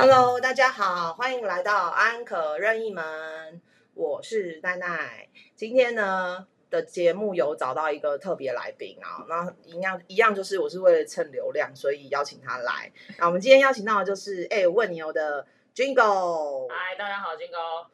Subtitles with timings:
[0.00, 3.60] Hello，大家好，欢迎来到安可任意门，
[3.92, 5.28] 我是奈奈。
[5.54, 12.90] 今天呢的节目有找到一个特别来宾啊，那一样一样就是我是为了蹭流量，所以邀请他来。
[13.18, 17.86] 那我们今天邀请到的就是哎问牛的 Jingle，嗨，大家好，金哥。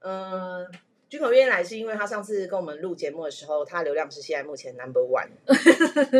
[0.00, 0.70] 嗯。
[1.08, 5.28] 军口愿意来是因为他上次跟我们录节目的时候，他流量是现在目前 number one，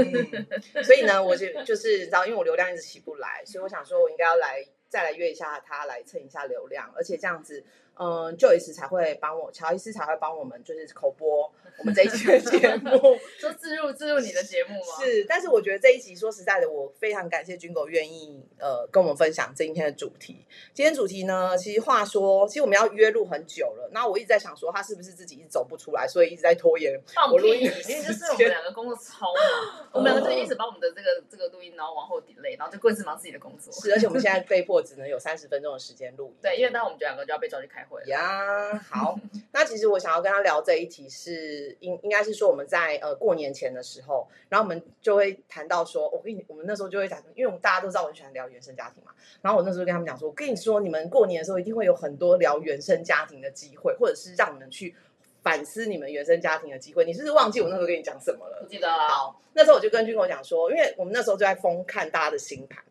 [0.85, 7.65] 所以呢，我就就是知道，因为我流量一直起不来，所以我想说我应该要来再来约一下他来蹭一下流量，而且这样子，
[7.99, 12.91] 嗯，Joyce 才会帮我，乔伊斯才会帮我们就是口播我们这一期的节目，
[13.39, 15.05] 说自入自入你的节目吗？
[15.05, 20.45] 是，但是我觉得这一集说实在的，我非常感谢军狗愿意呃跟我们分享今天的主题。
[20.75, 26.99] 今天主题呢，其实话说，其实我们要约录很久了，那我一直在想说他是不是自己一直走不出来，所以一直在拖延
[27.31, 27.63] 我录音。
[27.63, 33.73] 因为就是我们两个工作超忙， 我们两个就一直把我们的这个这个录音然后往后 delay，然后就各自忙自己的工作。
[33.73, 36.37] 是，而且我们现在被迫只能有三十分钟的时间录音。
[36.41, 39.19] 对，因为待会我们两个就要被召去开呀， 好，
[39.53, 54.95] 那其实我想要跟他聊这一题是应应该是说我们在呃过年前的时候，然后我们就会谈到说，我跟你我们那时候就会讲，因为我们大家都知道我很喜欢聊原生家庭嘛，然后我那时候跟他们讲说，我跟你说，你们过年的时候一定会有很多聊原生家庭的机会，或者是让你们去
[55.43, 57.05] 反思你们原生家庭的机会。
[57.05, 58.59] 你是不是忘记我那时候跟你讲什么了？
[58.63, 59.09] 不记得了。
[59.09, 62.83] 好，那时候我就跟军狗讲说，因为我们那时候就在疯看大家的星盘。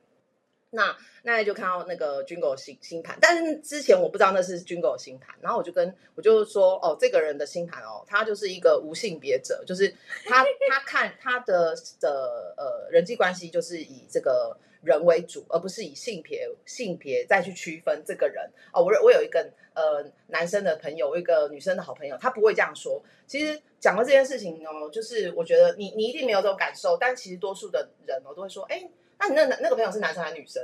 [0.75, 9.87] 那那就看到那个军狗星星盘，但是之前我不知道那是军狗星盘，然后我就跟我就说哦，这个人的星盘哦，他就是一个无性别者，就是
[10.25, 18.83] 他他看他的的呃人际关系就是以这个人为主，而不是以性别性别再去区分这个人哦。
[18.83, 23.01] 我我有一个呃男生的朋友，一个女生的好朋友，他不会这样说。
[23.25, 28.87] 其实讲到这件事情哦，就是我觉得你你一定没有这种感受，但其实多数的人哦都会说，哎。
[29.19, 30.63] 那你那那个朋友是男生还是女生？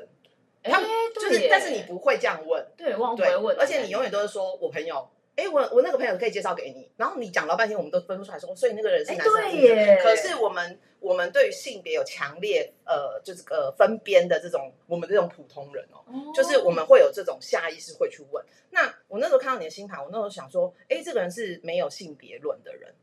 [0.64, 10.00] 他就是，但是你不会这样问，对，我不会问，而且你永远都是说我朋友，哎，我我那个朋友可以介绍给你，然后你讲了半天，我们都分不出来，说所以那个人是男生耶。
[10.04, 16.06] 可是我们我们对于性别有强烈呃，就是呃分边的这种，我们这种普通人哦，
[16.36, 18.46] 就是我们会有这种下意识会去问。
[18.70, 22.94] 那我那时候看到你的星盘，我那时候想说，哎，这个人是没有性别论的人。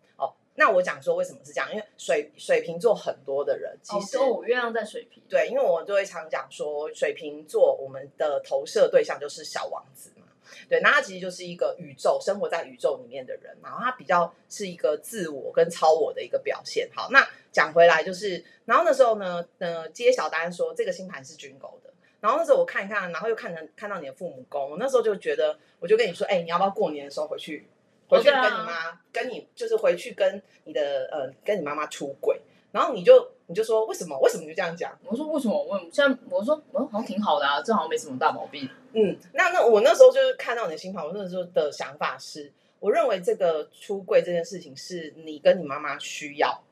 [0.59, 1.71] 那我讲说为什么是这样？
[1.73, 5.23] 因为水水瓶座很多的人，其实我月亮在水瓶。
[5.29, 10.27] 对，因为我就会常讲说，水瓶座我们的投射对象就是小王子嘛。
[10.69, 16.91] 对，那他其实就是一个宇宙生活在宇宙里面的人，然后他比较是一个自我跟超我的一个表现。
[16.93, 21.91] 好，那讲回来就是，然后那时候呢，呃，揭晓答案说这个星盘是军狗的。
[22.21, 27.69] 然后那时候我看一看，然后又看成看到你的父母宫，我那时候就觉得，我就跟你说，哎，你要不要过年的时候回去？
[28.09, 32.41] 回去跟你妈，跟你就是回去跟你的呃，跟你妈妈出轨，
[32.73, 34.19] 然后你就你就说为什么？
[34.21, 34.99] 为什么就这样讲？
[35.05, 35.63] 我说为什么？
[35.63, 38.69] 我现在我说我好像挺好的啊，这好像没什么大毛病。
[38.95, 46.65] 嗯，那那我那时候就是看到你的新盘，我那时候的想法是，我认为这个出柜这件事情是你跟你妈妈需要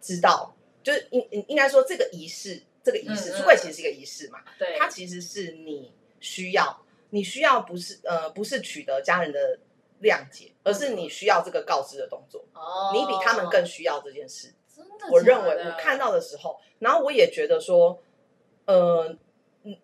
[0.00, 9.58] 知道，就是应应该说这个仪式，这个仪式出柜其实是一个仪式嘛，对，它其实是你需要，你需要不是呃不是取得家人的。
[10.02, 12.44] 谅解，而是你需要这个告知的动作。
[12.52, 14.52] 哦，你比他们更需要这件事。
[14.74, 17.98] 真的，我认为我看到的时候，然后我也觉得说，
[18.66, 19.16] 呃，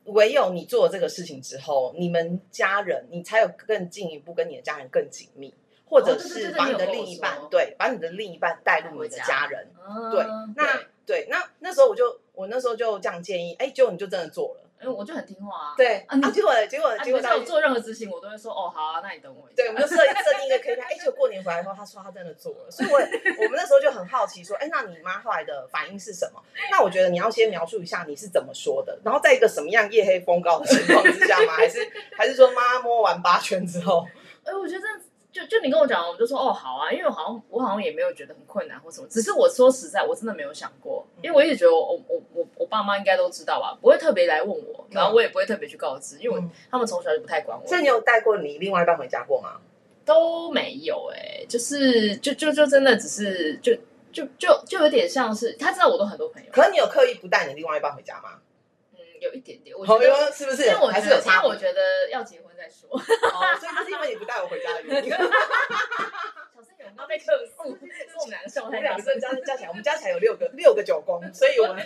[0.04, 5.52] 唯有你做了这个事情之后，你们家人你才有更进一步跟你的家人更紧密，
[5.86, 9.68] 或者是把你的另一半对，把你的另一半带入你的家人。
[10.12, 10.24] 对，
[10.56, 14.63] 那对，那那时候我就我那时候就这样建议，哎，结果你就真的做了。
[14.84, 19.48] 因为我就很听话啊，对啊，结果结果结果他有做任何事情，我都会说哦好啊，那你等我。
[19.56, 26.42] 对，我们就设设定一个 KPI，哎，结果过年回来后，他说他真的做了，所以我我们那时候就很好奇说，哎，那你妈后来的反应是什么？
[26.70, 31.54] 那我觉得你要先描述一下你是怎么说的，然后在一个什么样夜黑风高的情况之下吗？
[31.56, 31.78] 还是
[32.16, 34.06] 还是说妈摸完八圈之后？
[34.44, 34.84] 哎，我觉得。
[35.34, 46.40] 就就你跟我讲，我就说哦好啊，因为我好像我好像也没有觉得很困难或什么，只是我说实在，我真的没有想过，因为我一直觉得我我我我爸妈应该都知道吧，不会特别来问我，然后我也不会特别去告知，因为
[46.70, 47.66] 他们从小就不太管我。
[47.66, 49.60] 所以你有带过你另外一半回家过吗？
[50.04, 53.74] 都没有哎，就是就就就真的只是就
[54.12, 58.38] 就就就有点像是他知道我都很多朋友，可是你有刻意不带你另外一半回家吗？
[58.92, 60.66] 嗯有一点点，我觉得是不是？
[60.66, 60.78] 因为。
[60.78, 60.92] 我
[61.56, 61.80] 觉得
[62.12, 62.88] 要结婚再说。
[62.90, 65.10] 哦，所以这是因为你不带我回家的原因。
[65.10, 65.28] 小声
[66.78, 71.84] 有要被客诉，是我们两个笑，我们两个加加起来，我们加起来有六个六个九宫，所以我们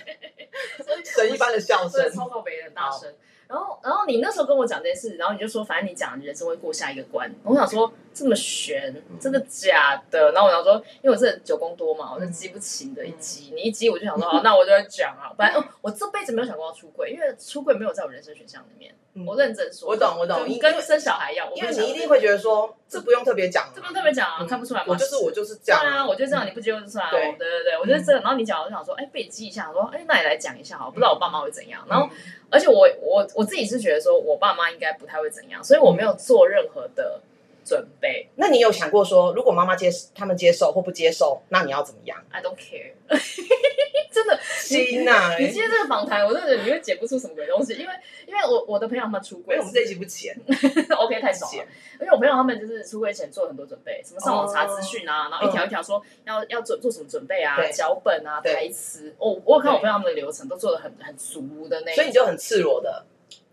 [1.04, 3.14] 神一般的笑声，超过别人大声。
[3.48, 7.34] 然后然后你那时候跟我讲这件事，然后你就说，反正你讲你人生会过下一个关。
[7.42, 10.32] 我想说这么悬，真的假的？
[10.32, 15.32] 然后我想说，因为我是九宫多嘛，我就激不起你的一激，你一激我就想说，好，那我就会讲啊。
[15.36, 18.94] 反正哦，我这辈子没有想过要出柜，因为出柜没有在我人生选项里面。
[19.26, 24.86] 我认真说，我懂我懂，你跟生小孩一样，因为你一定会觉得说，这不用特别讲，这不用特别讲啊，看不出来吗？
[24.90, 27.10] 我就是我就是这样，对啊，我就这样，你不接受就算了。
[27.10, 31.84] 对对对，我觉得这，然后你讲，我就想说，哎，被激一下，说，哎，那你来讲一下好，不知道我爸妈会怎样。
[31.88, 32.08] 然后，
[32.48, 37.20] 而且我我我自己是觉得说，我爸妈应该不太会怎样，所以我没有做任何的。
[37.64, 38.26] 准备？
[38.36, 42.92] 那你有想过说，如果妈妈接他们接受或不接受，那你要怎么样？I don't care，
[44.10, 44.40] 真的。
[44.42, 45.36] 心呐！
[45.38, 47.92] 你今天这个访谈，我真的觉得你会解不出什么鬼东西，因为
[48.26, 50.34] 因为我我的朋友他们出轨，我们这一集不剪，
[50.96, 51.64] OK 太爽了。
[52.00, 59.14] 因为我朋友他们就是出轨前做了很多准备，什么上网查资讯啊，然后一条一条说要要做做什么准备啊，脚本啊，台词。
[59.18, 63.04] 哦，我有看我朋友他们的流程都做的很很足的那，所以你就很赤裸的。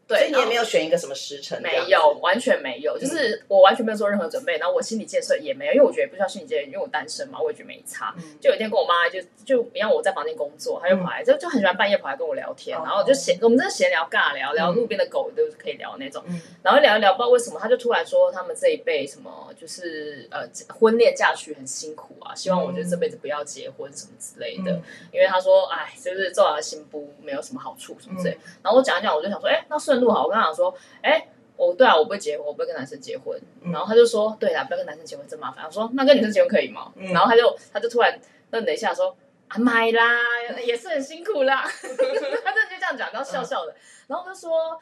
[0.07, 8.13] 对，所以你也没有选一个什么时辰，没有，完全没有，就是我完全没有做任何准备，然后我心理建设也没有，因为我觉得不需要心理建设，因为我单身嘛，我也觉得没差。
[8.40, 16.24] 就有一天跟我妈就就一样，我在房间工作，她就跑来，就就很喜欢半夜跑来跟我聊天，然后就闲，我们真的闲聊尬聊，聊路边的狗都是可以聊那种，
[16.62, 20.48] 然后聊一聊，不知道为什么，她就突然说他们这一辈什么就是呃
[20.80, 24.72] 婚恋嫁娶很辛苦啊，希望我觉得这辈子不要结婚什么之类的，
[25.12, 29.94] 因为她说哎，就是做完新不没有什么好处什么之类，然后我讲一讲，我就想说，哎，那顺。
[30.00, 31.27] 路好，我跟他讲说，哎，
[31.57, 33.39] 我对啊，我不会结婚，我不会跟男生结婚。
[33.63, 35.65] 然后他就说，对啊，不要跟男生结婚真麻烦。
[35.65, 36.92] 我说，那跟女生结婚可以吗？
[36.95, 38.19] 然后他就他就突然
[38.51, 39.15] 愣了一下，说，
[39.47, 40.19] 啊，买啦，
[40.65, 41.63] 也是很辛苦啦。
[41.71, 43.75] 他真的就这样讲，然后笑笑的。
[44.07, 44.80] 然后他说。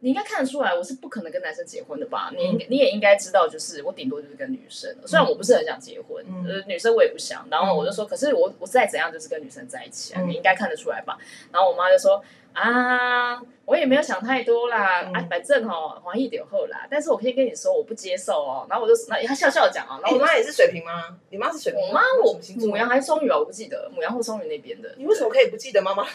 [0.00, 2.30] 你应该看得出来，我是不可能跟男生结婚的吧？
[2.36, 4.94] 你你也应该知道，就是我顶多就是跟女生。
[5.06, 7.46] 虽然我不是很想结婚，呃，女生我也不想。
[7.50, 11.16] 然后我就说，可是我我再怎样就是跟女生在一起啊，你应该看得出来吧？
[11.50, 12.22] 然后我妈就说
[12.54, 16.86] 啊，我也没有想太多啦，啊，反正哦，黄一点后啦。
[16.88, 18.66] 但是我可以跟你说，我不接受哦。
[18.70, 21.16] 然后我就那他笑笑讲啊，然后我妈也是水瓶吗？
[21.30, 21.80] 你妈是水瓶？
[21.80, 23.36] 我妈我母羊还是双鱼啊？
[23.36, 24.94] 我不记得母羊或双鱼那边的。
[24.96, 26.06] 你为什么可以不记得妈妈？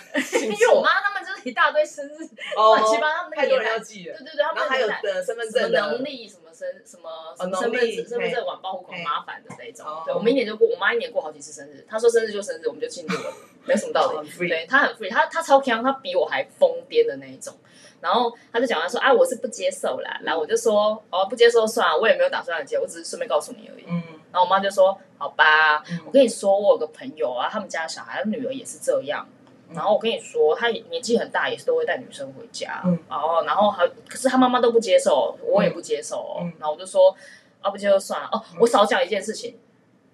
[0.42, 2.18] 因为我妈他们就是一大堆生日
[2.56, 4.18] 乱七八糟，太多人要记了。
[4.18, 9.86] 对对对，他们还有的身份证能力什么身什么身份证身份证晚报户口麻烦的那种。
[10.06, 11.86] 对，我们一年就过，我妈一年过好几次生日。
[11.88, 13.34] 她说生日就生日，我们就庆祝了，
[13.66, 14.30] 没什么道理。
[14.50, 17.54] 对，她很 free，她她超强，她比我还疯癫的那一种。
[18.02, 20.20] 然后她就讲她说啊，我是不接受啦。
[20.24, 23.86] 然后我就说哦，不接受算了，我也没有打算接，我只是顺便告诉你而已。
[23.88, 24.04] 嗯。
[24.32, 29.28] 然后我妈就说好吧，我跟你说，我有个朋友啊，他们家小孩女儿也是这样。
[29.72, 32.82] 然后我跟你说，他年纪很大，也是都会带女生回家。
[33.08, 36.18] 然后，然后还可是他妈妈都不接受，我也不接受。
[36.18, 36.52] 哦。
[36.58, 37.16] 然后我就说，
[37.62, 38.30] 啊，不接受算了。
[38.32, 39.60] 哦，我少讲一件事情，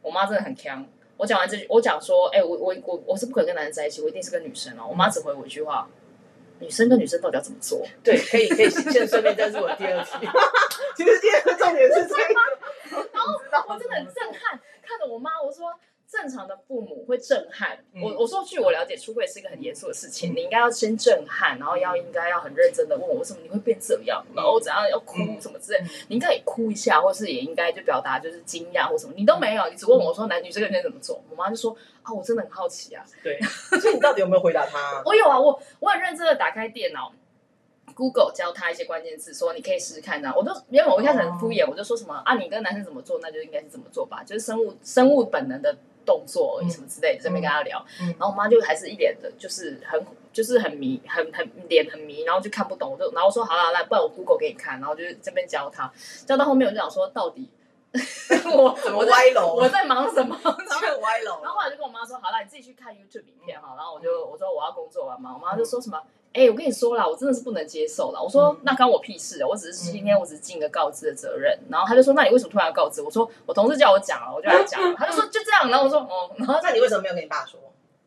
[0.01, 0.85] 我妈真的很强。
[1.17, 4.85] 我讲完这句，我讲说，哎，我我我我是不可能跟男人在一起，我一定是跟女生哦。
[4.89, 5.87] 我妈只回我一句话：
[6.59, 7.81] 女生跟女生到底要怎么做？
[8.03, 10.27] 对，可以可以先顺便，这是我第二题。
[10.97, 13.05] 其实第二个重点是这个。
[13.11, 13.21] 然
[13.63, 15.73] 后我真的很震撼，看着我妈，我说。
[16.15, 18.13] 正常的父母会震撼我。
[18.19, 25.79] 我说，据我了解，出柜是一个很严肃的事情，你应该要先震撼，然后要应该要很认真的问我，为什么你会变这样，然后怎样要哭什么之类。
[26.07, 29.13] 你应该也哭一下，或是也应该就表达就是惊讶或什么。
[29.17, 31.21] 你都没有，你只问我说男女生该怎么做。
[31.29, 33.03] 我妈就说啊，我真的很好奇啊。
[33.21, 33.39] 对，
[33.81, 35.03] 所以你到底有没有回答他？
[35.05, 37.11] 我有啊，我我很认真的打开电脑
[37.93, 40.21] ，Google 教他一些关键字，说你可以试试看。
[40.21, 40.33] 呢。
[40.35, 45.75] 我都因为我一开始很敷衍，我就说什么啊，你跟男生怎么做，那就应该是怎么做吧，就是生物生物本能的。
[46.05, 55.91] 动作什么之类的，这边跟他聊，然后我妈就还是一脸的，就是很就是很迷，很很脸很迷，然后就看不懂，我就然后说好了，来，不然我 Google 给你看，然后就这边教他，
[56.25, 57.49] 教到后面我就想说，到底
[58.53, 59.55] 我怎么歪楼？
[59.55, 60.37] 我在忙什么？
[61.01, 61.41] 歪楼。
[61.41, 63.73] 然后后来就跟我妈说，好了，你自己去看 YouTube 影片哈。
[63.77, 66.01] 然后我就我说我要工作了嘛，我妈就说什么。
[66.35, 68.21] 哎，我跟你说啦，我真的是不能接受了。
[68.21, 69.47] 我说那关我屁事啊！
[69.47, 71.57] 我只是今天我只是尽个告知的责任。
[71.69, 73.01] 然后他就说，那你为什么突然要告知？
[73.01, 74.93] 我说我同事叫我讲了，我就来讲。
[74.95, 75.69] 他就说就这样。
[75.69, 77.57] 然后我说哦，然后那你为什么没有跟你爸说？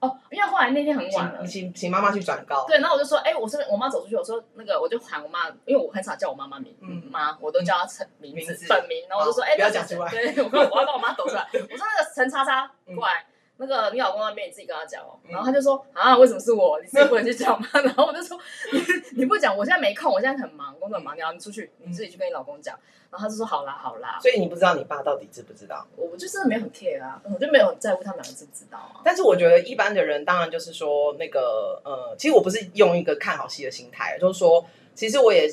[0.01, 2.67] 哦，因为后来那天很晚了，你请请妈妈去转告。
[2.69, 6.77] 对，然后我就说，哎，我是我妈走出去，我说那个我就喊我妈，因为我很少叫我妈妈名
[7.11, 9.09] 妈，我都叫她陈名字本名。
[9.09, 10.11] 然后我就说，哎，不要讲出来。
[10.11, 11.49] 对，我我要帮我妈抖出来。
[11.55, 13.25] 我说那个陈叉叉过来。
[13.61, 16.81] 那个你老公那边你自己跟他讲哦，然后他就说啊，为什么是我？
[16.81, 17.69] 你自己不能去讲吗？
[17.83, 18.39] 然后我就说
[18.73, 18.81] 你
[19.17, 22.79] 你不讲，我现在没空，我现在很忙，工作很忙，你要你出去，你自己去跟你老公讲。
[23.11, 24.19] 然后他就说好啦好啦。
[24.21, 25.87] 所以你不知道你爸到底知不知道？
[25.97, 29.01] 我就真的没有很 care 啊，我就没有很在乎他们两个知不知道啊。
[29.03, 35.51] 但是我觉得一般的人当然就是说那个呃，其实我不是用一个看好戏的心态，就是说其实我也。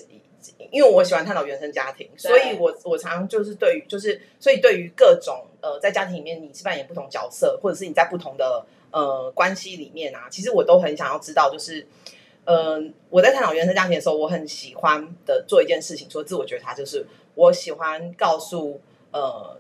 [0.72, 11.86] 因为我喜欢探讨原生家庭，所以我我常就是对于就是所以对于各种呃在家庭里面你是扮演不同角色，或者是你在不同的呃关系里面啊，其实我都很想要知道，就是
[12.46, 18.80] 呃，我在探讨原生家庭的时候，我很喜欢的做一件事情，说自我觉察，就是我喜欢告诉
[19.12, 19.58] 呃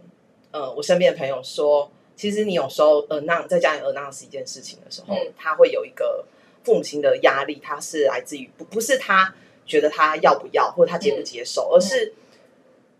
[0.51, 5.33] 呃我身边的朋友说，其实你有时候呃那在家里呃那是一件事情的时候，嗯。
[5.37, 6.25] 他会有一个
[6.63, 9.33] 父母亲的压力，他是来自于不不是他
[9.65, 12.13] 觉得他要不要或者他接不接受，而是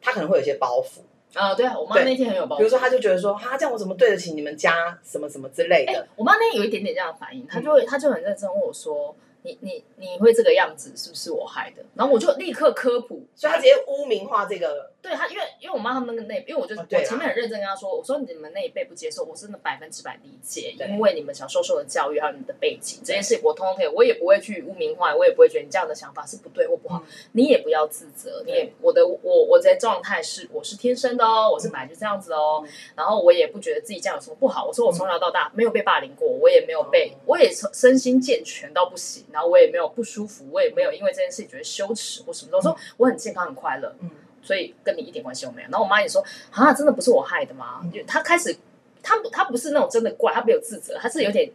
[0.02, 1.00] 他可能会有些包袱，
[1.34, 2.60] 啊，对啊，我妈那天很有包袱。
[2.60, 27.06] 比如说她就觉得说，哈、这样我怎么对得起你们家什么什么之类哎、的，我妈那天有一点点这样的反应，她就会，她就很认真问我说：“你你你会这个样子，是不是我害的？”然后我就立刻科普，所以她直接污名化这个，对她，因为因为我妈他们那因为我就、我前面很认真跟她说，我说你们那一辈不接受，我真的百分之百理解，因为你们小时候受的教育还有你们的背景，这件事我通通可以，我也不会去污名化，我也不会觉得你这样的想法是不对或不好，嗯。
[27.34, 32.70] 你也不要自责，你也我的我我的状态是我是天生的哦，我是本来就这样子哦，嗯。
[32.96, 34.66] 然后我也不觉得自己这样有什么不好。
[34.66, 42.58] 我说我从小到大没有被霸凌过，我也没有被嗯，我也身心健全到不行，然后我也没有不舒服，我也没有因为这件事情觉得羞耻或什么的。
[42.58, 44.10] 我说我很健康很快乐，嗯
[44.46, 45.68] 所以跟你一点关系都没有。
[45.70, 47.82] 然后我妈也说啊，真的不是我害的吗？
[47.84, 48.56] 嗯就她开始，
[49.04, 51.52] 她不她不是那种真的怪，她没有自责，她是有点。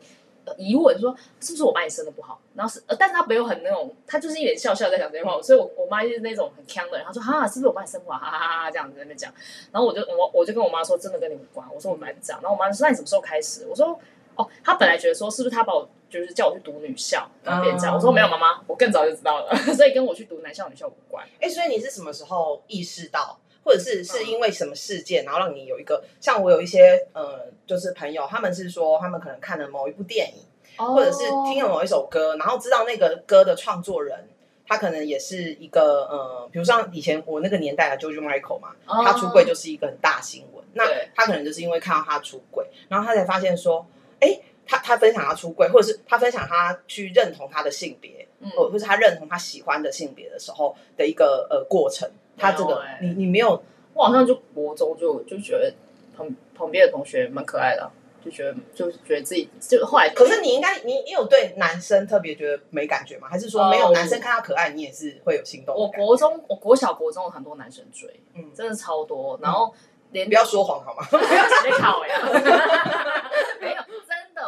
[0.46, 9.30] 呃疑问说是不是我把你生的不好，然后是，呃，但是她没有很那种，她就是一脸笑笑在讲这些话，所以我我妈就是那种很呛的人，她说哈，是不是我把你生不好，哈哈哈哈这样子在那边讲，
[9.70, 13.66] 然后我就我我就跟我妈说，真的跟你无关，我说我本来是这样，然后我妈说那你什么时候开始？
[13.68, 14.00] 我说
[14.40, 21.26] 哦，她本来觉得说是不是他把我就是叫我去读女校，然后变这样，哦我说没有妈妈，我更早就知道了， 所以跟我去读男校女校无关。
[21.40, 30.42] 哎，所以你是什么时候意识到，或者是是因为什么事件，然后让你有一个，像我有一些呃，就是朋友，他们是说他们可能看了某一部电影，
[30.84, 34.28] 或者是听了某一首歌，然后知道那个歌的创作人。
[34.66, 40.64] 他可能也是一个呃，比如像以前我那个年代的 JoJo Michael 嘛，哦他出柜就是一个很大新闻。
[40.74, 43.84] 那他可能就是因为看到他出轨，然后他才发现说，
[44.20, 52.08] 哎，他他分享他出柜，或者是他分享他去认同他的性别，嗯或者是他认同他喜欢的性别的时候的一个呃过程。
[52.38, 53.62] 他这个欸你你没有
[53.92, 55.70] 我好像就国中就就觉得
[56.16, 57.90] 旁旁边的同学蛮可爱的啊、
[58.24, 63.28] 就觉得就觉得自己就后来可是你应该，你你有对男生特别觉得没感觉吗？
[63.30, 65.88] 还是说没有哦男生看他可爱，你也是会有心动的我？
[65.88, 69.74] 国中我国小国中有很多男生追，嗯，真的超多，然后
[70.12, 71.02] 连不要说谎好吗？
[71.10, 72.20] 不要直接考呀，
[73.60, 73.82] 没有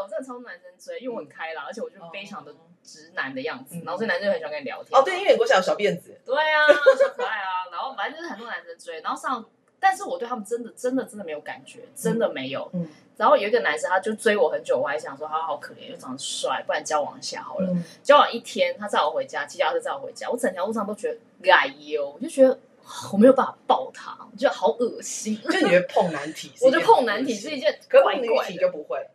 [0.02, 4.99] 我真的超男生追，因为我很开朗，而且我就非常的直男的样子，嗯然后所以男生就很喜欢跟你聊天。
[4.99, 6.66] 哦，对，因为你国小有小辫子， 对啊，
[6.99, 9.44] 小可爱啊，然后反正就是很多男生追，然后上，
[9.78, 12.68] 但是我对他们真的真的真的没有感觉，真的没有。
[12.75, 17.68] 嗯然后有一个男生，他就追我很久，我还想说他好可怜，又长得帅，不然交往一下好了。
[17.71, 22.59] 嗯交往一天，他载我回家，骑脚踏车载我回家，我整条路上都觉得哎呦，我就觉得
[23.12, 25.38] 我没有办法抱他，我觉得好恶心。
[25.42, 29.06] 就你觉得碰男体 我件觉得碰男体是一件可是碰女怪怪的，体就不会，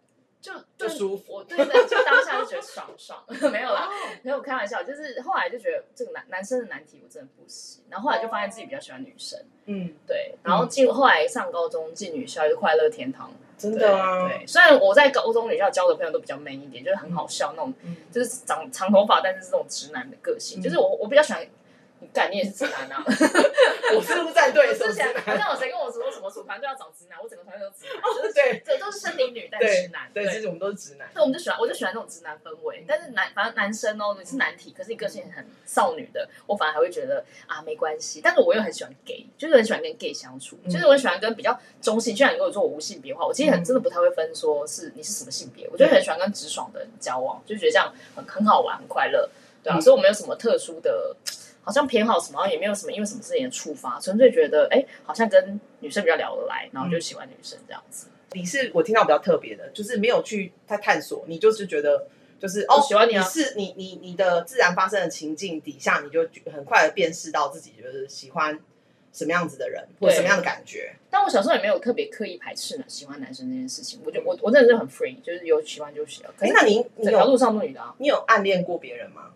[0.77, 3.92] 就就舒服我对对，就当下就觉得爽爽， 没有啦，哦
[4.24, 17.96] 没有开玩笑，就是后来就觉得这个男男生的难题我真的不行，然后后来就发现自己比较喜欢女生，嗯，对，然后进后来上高中进女校就快乐天堂，真的啊，对，虽然我在高中女校交的朋友都比较 man 一点，就是很好笑那种，嗯。
[18.12, 20.62] 就是长长头发，但是是那种直男的个性，嗯。
[20.62, 21.46] 就是我我比较喜欢。
[22.00, 23.04] 你干，你也是直男啊！
[23.96, 32.84] 我是陆战队我的时候之前好是像有谁跟我说什么组团队要找直男，我整个团队都直男，就是对这都是生理女但对直男，对，其实我们都是直男，对我们就喜欢，我就喜欢那种直男氛围。
[32.88, 38.22] 但是男，反正男生哦，你是男体，可是你个性很少女的，我反而还会觉得啊没关系。
[38.24, 42.13] 但是我又很喜欢 gay，就是很喜欢跟 gay 相处，嗯就是我很喜欢跟比较中性。
[42.13, 49.30] 就像你跟我说我无性别的话，我其实很嗯真的不太会分说是你是什么性别，我就很喜欢跟直爽的人交往，就觉得这样很很好玩，很快乐，
[49.63, 49.77] 对啊。
[49.77, 51.16] 嗯所以我没有什么特殊的。
[51.67, 58.07] 好像偏好什么，也没有什么因为什么事情的触发，纯粹觉得哎，好像跟女生比较聊得来，然后就喜欢女生这样子。
[58.31, 62.07] 你是我听到比较特别的，就是没有去太探索，你就是觉得
[62.39, 68.57] 就是哦，喜欢你啊是你你你的自然发生的情境底下，你就很快的辨识到自己就是喜欢
[69.12, 70.93] 什么样子的人，或者什么样的感觉。
[71.09, 76.31] 但我小时候也没有特别刻意排斥喜欢男生这件事情，我就我我真的是很 free，就是有喜欢就喜欢。
[76.38, 79.33] 可是，哎那你你有路上都女的啊，你有暗恋过别人吗？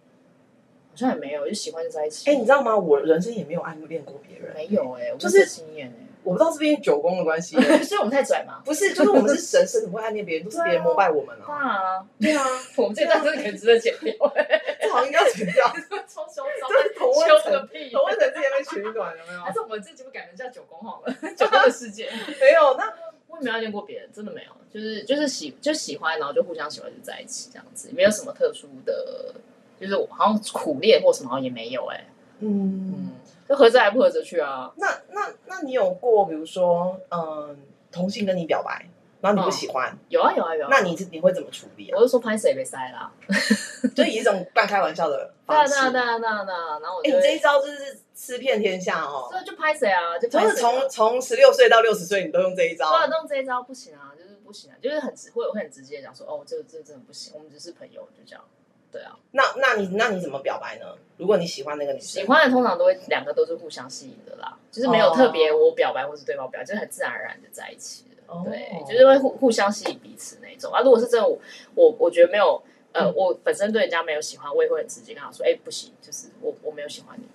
[1.05, 2.29] 好像也没有，就喜欢就在一起。
[2.29, 2.75] 哎，你知道吗？
[2.75, 8.61] 我人生也没有暗恋过别人，没有哎、我就是经验哎我不知道是不是因为九宫的关系，哎、所以我们太拽嘛。
[8.63, 10.45] 不是，就是我们是神，神怎么会暗恋别人？
[10.45, 11.51] 都是别人膜拜我们啊。
[11.51, 12.45] 啊，对啊，
[12.77, 15.67] 我们这段真的可以值得剪掉、欸， 这好像应该要剪掉。
[16.07, 17.89] 超嚣张，这是同温个屁！
[17.89, 19.51] 同温层之前被取暖有没有还？
[19.51, 22.07] 是我们这节目改名叫九宫好了，九宫的世界。
[22.39, 22.93] 没有，那
[23.27, 29.33] 我也没有暗恋过别人，真的没有，就是就是喜就喜欢，然后就互相喜欢就在一起这样子，没有什么特殊的，
[29.81, 32.07] 就是好像苦练或什么好像也没有哎、
[32.39, 33.09] 嗯，嗯，
[33.49, 34.71] 就合着来不合着去啊。
[34.77, 37.57] 那那那你有过，比如说，嗯，
[37.91, 38.85] 同性跟你表白，
[39.19, 40.67] 然后你不喜欢，有啊有啊有啊。
[40.71, 41.97] 那你你会怎么处理啊？
[41.97, 43.11] 我就说拍谁被塞啦，
[43.95, 45.73] 就以一种半开玩笑的 方式。
[45.73, 49.27] 对啊对啊对啊对啊，然后我哎、你这一招就是吃遍天下哦。
[49.31, 52.97] 对就拍谁啊，就就是从从十六岁到六十岁，你都用这一招对。
[52.99, 58.43] 啊，用这一招不行啊，就是不行啊，就是很直会会很直接地讲说，哦，这个这个真的不行，我们只是朋友，就这样。
[58.91, 60.85] 对啊，那那你那你怎么表白呢？
[61.17, 68.21] 如果你喜欢那个女生，喜欢的通常都会两个都是互相吸引的啦，就是没有特别我表白或是对方表白，就是很自然而然的在一起的。
[68.27, 70.81] 哦对，就是会互互相吸引彼此那种啊。
[70.81, 71.39] 如果是真的我
[71.75, 77.25] 我我觉得没有呃，嗯我本身对人家没有喜欢，我也会很直接跟他说，哎、不行，就是我我没有喜欢你，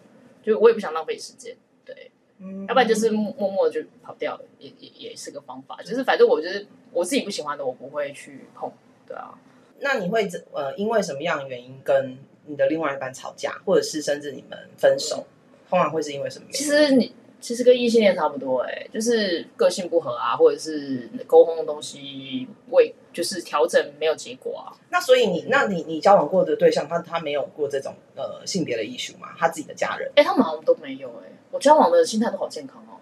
[0.43, 1.57] 就我也不想浪费时间。
[1.85, 5.81] 对，嗯要不然就是默默默就跑掉了，也也也是个方法。
[5.83, 8.71] 就是反正我就是我自己不喜欢的，我不会去碰。
[9.07, 9.39] 对啊，
[9.81, 15.25] 那你会呃因为什么样的原因跟你的另外一半吵架，或者是甚至你们分手？
[15.69, 16.59] 通常会是因为什么原因？
[16.59, 24.73] 其实你其实跟异性恋差不多哎、就是个性不合啊，或者是沟通的东西未就是调整没有结果啊。
[24.91, 29.29] 那所以你那你你交往过的对象，他他没有过这种呃性别的 issue 吗？
[29.39, 30.11] 他自己的家人？
[30.17, 32.96] 哎、他们好像都没有哎、我交往的心态都好健康哦。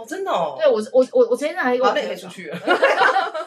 [0.00, 0.56] 哦，真的哦。
[0.58, 2.58] 对我我我我前天还跟好，我那你可以出去了。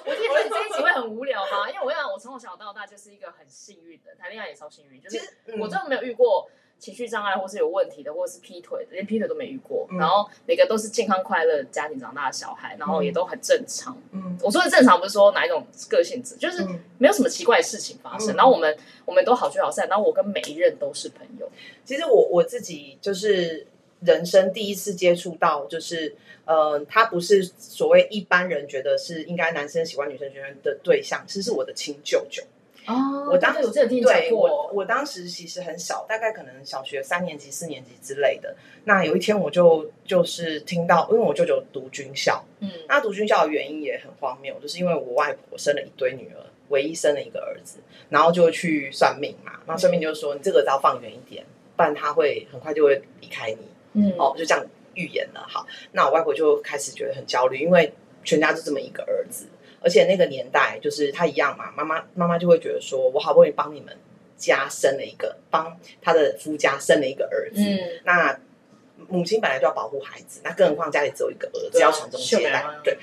[0.06, 1.70] 我今天这一集会很无聊吗？
[1.70, 5.20] 因为我想我从小到大就是一个很幸运的，谈恋爱也超幸运，就是
[5.60, 6.48] 我真的没有遇过
[6.80, 9.88] 情绪障碍或是有问题的，或者是劈腿的，连劈腿都没遇过。
[9.92, 13.98] 嗯然后每个都是健康快乐家庭长大的小孩，然后也都很正常。
[14.12, 18.34] 嗯我说的正常不是说哪一种个性质，就是嗯没有什么奇怪的事情发生。
[18.34, 21.50] 嗯然后我们我们都好聚好散，然后我跟每一任都是朋友。
[21.86, 23.66] 其实我我自己就是
[24.06, 32.44] 人生第一次接触到，就是呃，他不是所谓一般人觉得是应该男生喜欢女生喜欢的对象，其实是我的亲舅舅。
[32.86, 38.54] 哦我当时我之前听你讲对我，我当时其实很小，大概可能小学三年级、四年级之类的。
[38.84, 47.78] 那有一天我就就是听到，因为我舅舅读军校，嗯那读军校的原因也很荒谬，就是因为我外婆生了一堆女儿，唯一生了一个儿子，
[48.10, 51.46] 然后就去算命嘛，那算命就说你这个只要放远一点，
[51.78, 53.60] 不然他会很快就会离开你。
[53.94, 54.14] 嗯。
[54.18, 55.46] 哦，就这样预言了。
[55.48, 59.48] 好，那我外婆就开始觉得很焦虑，因为全家就这么一个儿子，
[59.82, 63.96] 而且那个年代就是他一样嘛，妈妈妈妈就会觉得说，我好不容易帮你们
[64.38, 68.40] 家生了一个，帮他的夫家生了一个儿子，嗯，那
[69.10, 72.98] 母亲本来就要保护孩子，那更何况家里只有一个儿子，要传宗接代对，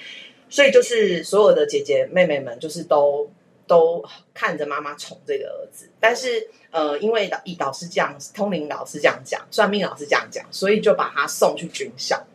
[0.49, 3.31] 所以就是所有的姐姐妹妹们，就是都
[3.71, 4.05] 都
[4.35, 12.27] 看着妈妈宠这个儿子，但是呃，因为导老师这样，通灵老师这样讲，算命老师这样讲，所以就把他送去军校。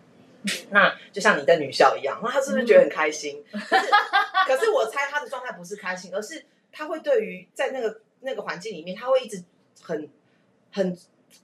[0.71, 3.43] 那就像你在女校一样，那他是不是觉得很开心？
[3.51, 3.67] 可是，
[4.47, 9.43] 可是我猜他的状态不是开心，而是他会对于在那个那个环境里面，他会一直
[9.81, 10.07] 很
[10.71, 10.97] 很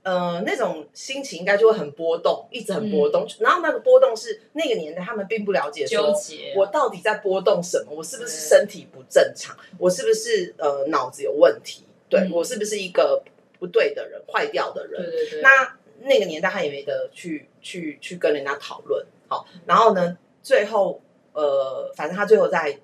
[0.03, 3.27] 呃那种心情应该就会很波动，一直很波动。
[3.39, 6.13] 然后那个波动是那个年代他们并不了解纠说。
[6.13, 7.93] 结，我到底在波动什么？
[7.95, 9.55] 我是不是身体不正常？
[9.77, 11.83] 我是不是呃脑子有问题？
[12.09, 13.23] 对、嗯我是不是一个
[13.59, 15.01] 不对的人、坏掉的人？
[15.01, 20.99] 对对对，那那个年代他也没得去去去跟人家讨论，好，然后呢，最后
[21.33, 22.79] 呃，反正他最后在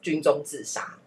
[0.00, 0.98] 军中自杀，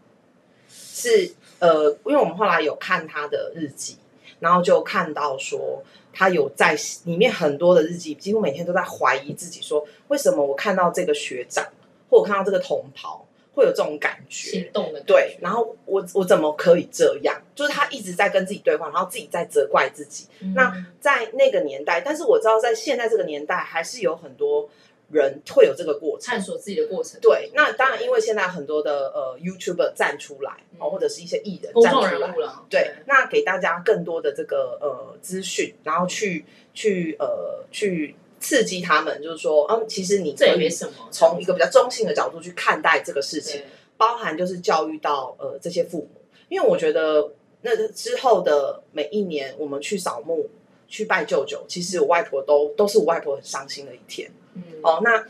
[0.69, 3.97] 是呃，因为我们后来有看他的日记，
[4.39, 11.65] 然后就看到说他有在里面很多的日记，几乎每天都在怀疑自己，说为什么我看到这个学长
[12.09, 17.35] 或我看到这个同袍会有这种感觉，心动的对，然后我我怎么可以这样？
[17.55, 20.27] 就是他一直在跟自己对话，然后自己在责怪自己。
[20.41, 24.69] 嗯那在那个年代，但是我知道在现在这个年代，还是有很多
[25.11, 26.41] 人会有这个过程探。
[26.41, 32.33] 索自己的过程，对，那当然，因为现在很多的呃 YouTuber 站出来，嗯哦，或者是一些艺人站出来
[32.69, 43.61] 对，那给大家更多的这个呃资讯，然后去去呃去刺激他们，就是说，嗯，其实你这也没什么，从一个比较中性的角度去看待这个事情。
[43.99, 50.47] 包含就是教育到呃这些父母，因为我觉得那之后的每一年，我们去扫墓、
[50.87, 54.29] 去拜舅舅，其实我外婆都都是我外婆很伤心的一天。
[54.57, 55.25] 嗯哦，那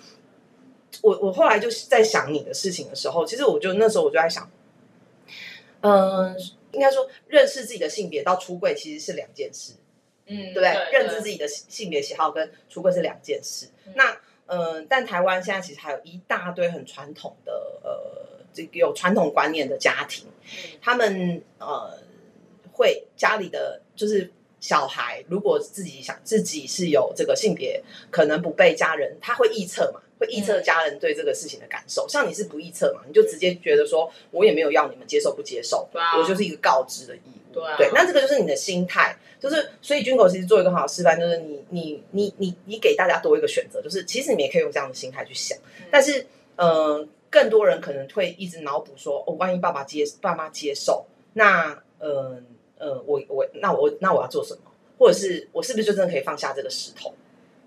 [1.01, 4.49] 我我后来就是在想你的事情的时候，其实我就那时候我就在想，
[5.81, 6.35] 嗯、
[6.71, 9.73] 应该说认识自己的性别到出柜其实是两件事。
[10.29, 10.91] 嗯，对不对？
[10.91, 13.67] 认知自己的性别喜好跟出柜是两件事。
[13.85, 21.97] 嗯那呃，但台湾现在其实还有一大堆很传统的呃，这个有传统观念的家庭，嗯他们呃
[22.71, 30.01] 会家里的就是小孩，如果自己想自己是有这个性别，可能不被家人，他会臆测嘛。
[30.19, 37.19] 会臆测嗯家人对这个事情的感受，像你是不臆测嘛，你就直接觉得说，我也没有要你们接受不接受，啊我就是一个告知的义
[37.51, 37.53] 务。
[37.53, 52.41] 对啊对，那这个就是你的心态，就是所以军狗其实做一个很好的示范，就是你你你你你给大家多一个选择，就是其实你们也可以用这样的心态去想，嗯但是呃，更多人可能会一直脑补说，哦，万一爸爸接爸妈接受，那呃
[52.79, 54.61] 呃，我我那我那我要做什么？
[54.99, 57.13] 或者是我是不是就真的可以放下这个石头？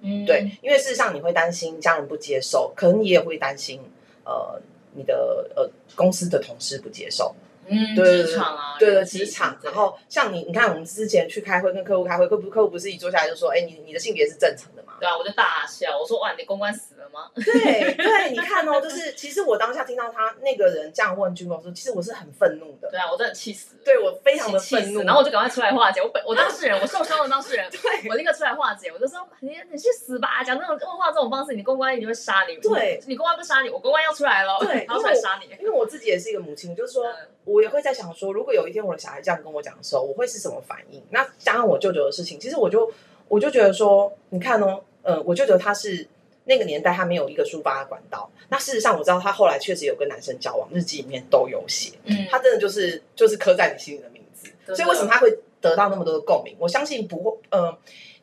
[0.00, 3.80] 嗯，对，因为事实上你会担心家人不接受，可能你也会担心
[4.24, 4.60] 呃
[4.94, 7.34] 你的呃公司的同事不接受。
[7.70, 9.56] 嗯，对对职场啊，对对，人际职场。
[9.62, 14.94] 然后像你，你看我们之前去开会，跟客户开会，客户客户不是一坐下来就说，哎，你你的性别是正常的吗？
[14.98, 17.30] 对啊，我就大笑，我说哇，你公关死了吗？
[17.34, 23.82] 对对，你看哦， 就是其实我当下听到他那个人这样问军公说，其实我是很愤怒的，对啊，我真的气死了。
[23.84, 25.00] 对我非常的愤怒。
[25.02, 26.00] 然后我就赶快出来化解。
[26.02, 28.90] 我本我当事人， 我受伤的当事人，对我立刻出来化解。
[28.92, 30.44] 我就说你你去死吧！
[30.44, 32.56] 讲那种问话这种方式，你公关一定会杀你。
[32.56, 35.46] 对你公关不杀你，我公关要出来了，对 然后出来杀你。
[35.58, 37.16] 因为我自己也是一个母亲，就是说嗯
[37.50, 41.02] 我也会在想说，如果有一天我的小孩这样跟我讲的时候，我会是什么反应？
[41.10, 42.90] 那加上我舅舅的事情，其实我就
[43.28, 46.06] 我就觉得说，你看哦，呃，我舅舅他是
[46.44, 56.54] 那个年代他没有一个抒发的管道，那事实上我知道他后来确实有跟男生交往，日记里面都有写，嗯，他真的就是就是刻在你心里的名字，所以为什么他会得到那么多的共鸣？
[56.58, 57.76] 我相信不会，呃，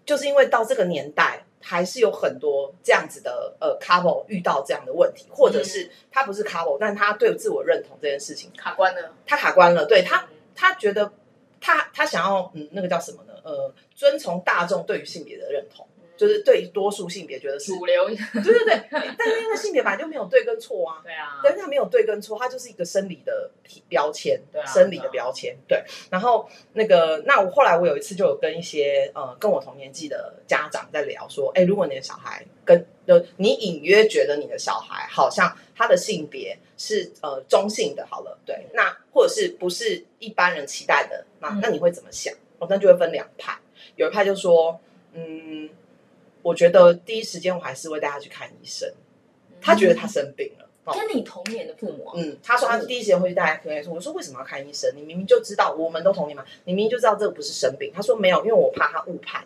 [0.05, 1.43] 就是因为到这个年代。
[1.69, 9.11] 还是有很多这样子的呃 couple 遇到这样的问题，或者是他不是 couple，但他对自我认同这件事情卡关了。
[9.25, 11.11] 他卡关了，对他嗯他觉得
[11.59, 13.33] 他他想要嗯那个叫什么呢？
[13.43, 15.85] 呃，遵从大众对于性别的认同，
[16.17, 18.81] 就是对多数性别觉得是主流，对对对，
[19.17, 23.49] 但是因为性别本来就没有对跟错啊，对啊，对，它没有对跟错，它就是一个生理的
[23.87, 25.83] 标签，对啊生理的标签，对。
[26.09, 42.33] 然后那个，那我后来我有一次就有跟一些呃跟我同年纪的家长在聊说，哎，如果你的小孩跟就你隐约觉得你的小孩好像他的性别是呃中性的，好了，对，那或者是不是一般人期待的，那嗯那你会怎么想？
[42.59, 43.55] 哦，那就会分两派，
[43.97, 44.79] 有一派就说，
[45.13, 45.69] 嗯，
[46.47, 48.89] 我觉得第一时间我还是会带他去看医生，
[49.59, 50.63] 他觉得他生病了。
[50.85, 53.93] 哦跟你同年的父母啊，嗯，他说他第一时间会去带他看医生。
[53.93, 54.89] 我说为什么要看医生？
[54.95, 57.91] 你明明就知道，我们都同年嘛，你明明就知道这个不是生病。
[57.93, 59.45] 他说没有，因为我怕他误判。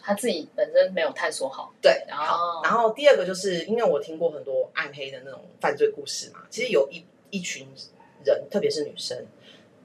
[0.00, 1.72] 他自己本身没有探索好。
[1.80, 2.62] 对，哦好。
[2.64, 7.68] 然后第二个就是因为我听过很多暗黑的那种犯罪故事嘛，其实有一一群
[8.24, 9.24] 人，特别是女生，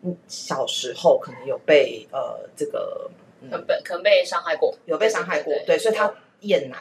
[0.02, 3.08] 嗯，小时候可能有被呃这个
[3.50, 6.80] 可被可能被伤害过，有被伤害过，对所以他厌男，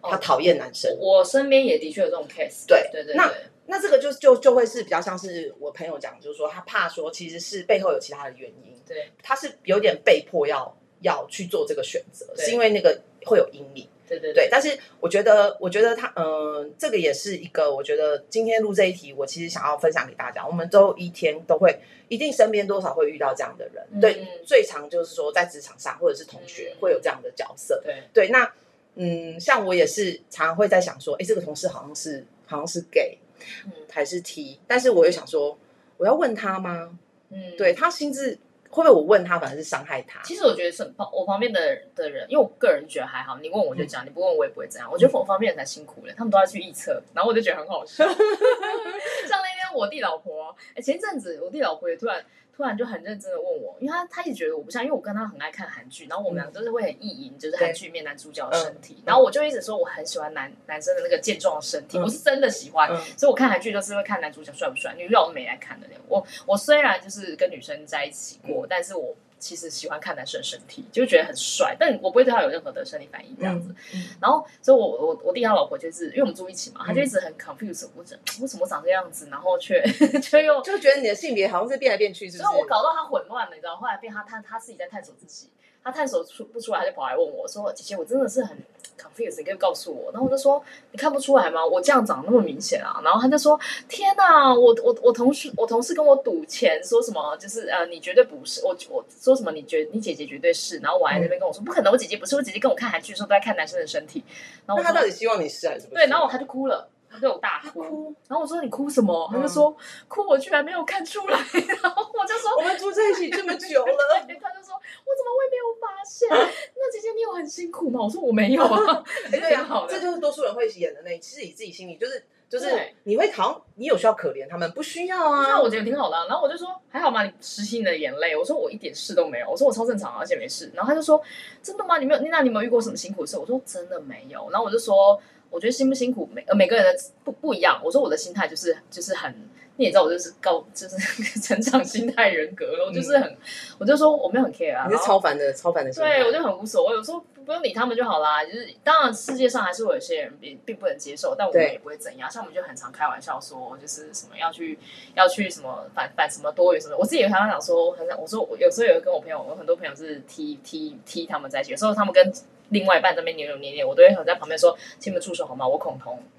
[0.00, 0.10] 哦。
[0.10, 0.96] 他讨厌男生。
[0.98, 2.66] 我身边也的确有这种 case。
[2.66, 3.14] 对对对。
[3.14, 3.32] 那，
[3.66, 9.10] 那这个就就就会是比较像是我朋友讲，就是说他怕说其实是背后有其他的原因，对。
[9.22, 12.46] 他是有点被迫要要去做这个选择，对。
[12.46, 13.88] 是因为那个会有阴影。
[14.08, 20.46] 对对对，但是我觉得，我觉得他，嗯、这个也是一个，我觉得今天录这一题，我其实想要分享给大家。
[20.46, 23.86] 我们都一天都会，一定身边多少会遇到这样的人。
[23.92, 27.80] 嗯对，最常就是说在职场上或者是同学嗯会有这样的角色。
[27.84, 28.52] 对，对，那
[28.94, 33.18] 嗯，像我也是常常会在想说，哎，这个同事好像是好像是 gay
[33.66, 35.58] 嗯还是 T，但是我又想说，
[35.96, 36.98] 我要问他吗？
[37.30, 38.38] 嗯，对他心智
[38.76, 40.20] 会不会我问他反而是伤害他？
[40.22, 41.60] 其实我觉得是旁我旁边的
[41.94, 44.86] 的人，因为我个人觉得还好，你问我就讲，你不问我也不会这样。
[44.92, 48.04] 我觉得我旁边人才辛苦了，他们都要去预测，然后我就觉得很好笑。
[49.26, 52.22] 像那天我弟老婆，哎，前阵子我弟老婆也突然
[52.56, 62.96] 突然就很认真的问我，因为他他一直觉得我不像，因为我跟他很爱看韩剧，然后我们俩都是会很意淫，就是韩剧里面男主角的身体，然后我就一直说我很喜欢男男生的那个健壮的身体，嗯我是真的喜欢，嗯。
[63.18, 66.02] 所以我看韩剧都是会看男主角帅不帅，女主角我都没来看的那种。
[66.08, 69.14] 我我虽然就是跟女生在一起过，但是我
[69.46, 73.72] 其实喜欢看男生的身体，就觉得很帅，但我不会对他有任何的生理反应这样子。
[73.94, 79.80] 嗯然后，所以我我我弟他老婆就是因为我们住一起嘛，他就一直很 confused，我怎 为什么长这样子，然后却
[80.20, 80.60] 却又。
[80.62, 82.48] 就觉得你的性别好像是变来变去，是不是？
[82.48, 83.76] 所以我搞到他混乱了，你知道？
[83.76, 85.48] 后来变他他他自己在探索自己，
[85.86, 88.58] 他探索出不出来，他就跑来问我说：“姐姐，我真的是很
[88.98, 91.64] confused，你可以告诉我。”然后我就说：“你看不出来吗？
[91.64, 93.56] 我这样长那么明显啊！”然后他就说
[93.88, 104.24] ：“天哪，我我我同事我同事跟我赌钱，说什么就是呃你绝对不是，我我说什么你绝你姐姐绝对是，然后我还在那边跟我说、不可能，我姐姐不是，我姐姐跟我看韩剧的时候都在看男生的身体。”
[104.66, 105.94] 然后他到底希望你是还是不是？
[105.94, 106.88] 对，然后他就哭了。
[107.10, 109.28] 他对我大哭，然后我说你哭什么？
[109.32, 109.74] 他就说
[110.08, 111.38] 哭，我居然没有看出来。
[111.82, 113.92] 然后我就说我们住在一起这么久了，
[114.40, 116.28] 他就说：“我怎么会没有发现？
[116.76, 119.02] 那姐姐你有很辛苦吗？”我说：“我没有啊。
[119.30, 122.70] 对呀、挺好的这就是多数人会演的那，其实你自己心里就是就是
[123.04, 125.46] 你会好像你有需要可怜他们，不需要啊。
[125.48, 127.24] 那我觉得挺好的啊、然后我就说：“还好吗？
[127.24, 131.20] 你实习你的眼泪。”我说：“我一点事都没有。”我说：“我超正常啊，而且没事。”然后他就说
[131.62, 131.98] ：“真的吗？
[131.98, 132.20] 你没有？
[132.30, 139.34] 那你有没有遇过什么辛苦的事？”我说：“真的没有。”然后我就说：“我觉得辛不辛苦每呃每个人的不不一样。”我说：“我的心态就是就是很。”
[139.78, 140.96] 你也知道我就是高，就是
[141.38, 142.86] 成长心态人格了。
[142.88, 143.36] 我就是很，
[143.78, 144.86] 我就说我没有很 care 啊。
[144.88, 146.96] 你是超凡的超凡的心态，对，我就很无所谓。
[146.96, 148.42] 我说不不用理他们就好啦。
[148.42, 152.30] 就是当然世界上还是会有些人并并不能接受，但我们也不会怎样。
[152.30, 154.78] 像我们就很常开玩笑说，就是什么要去
[155.14, 156.96] 要去什么反反什么多元什么。
[156.98, 162.32] 我自己也常常讲说，很想我说我有时候有跟我朋友，我很多朋友是踢踢踢他们在一起，有时候他们跟。
[162.70, 165.66] 另外一半在那边扭扭捏捏，我都会在旁边说：“请你们住手好吗？
[165.66, 166.18] 我恐同。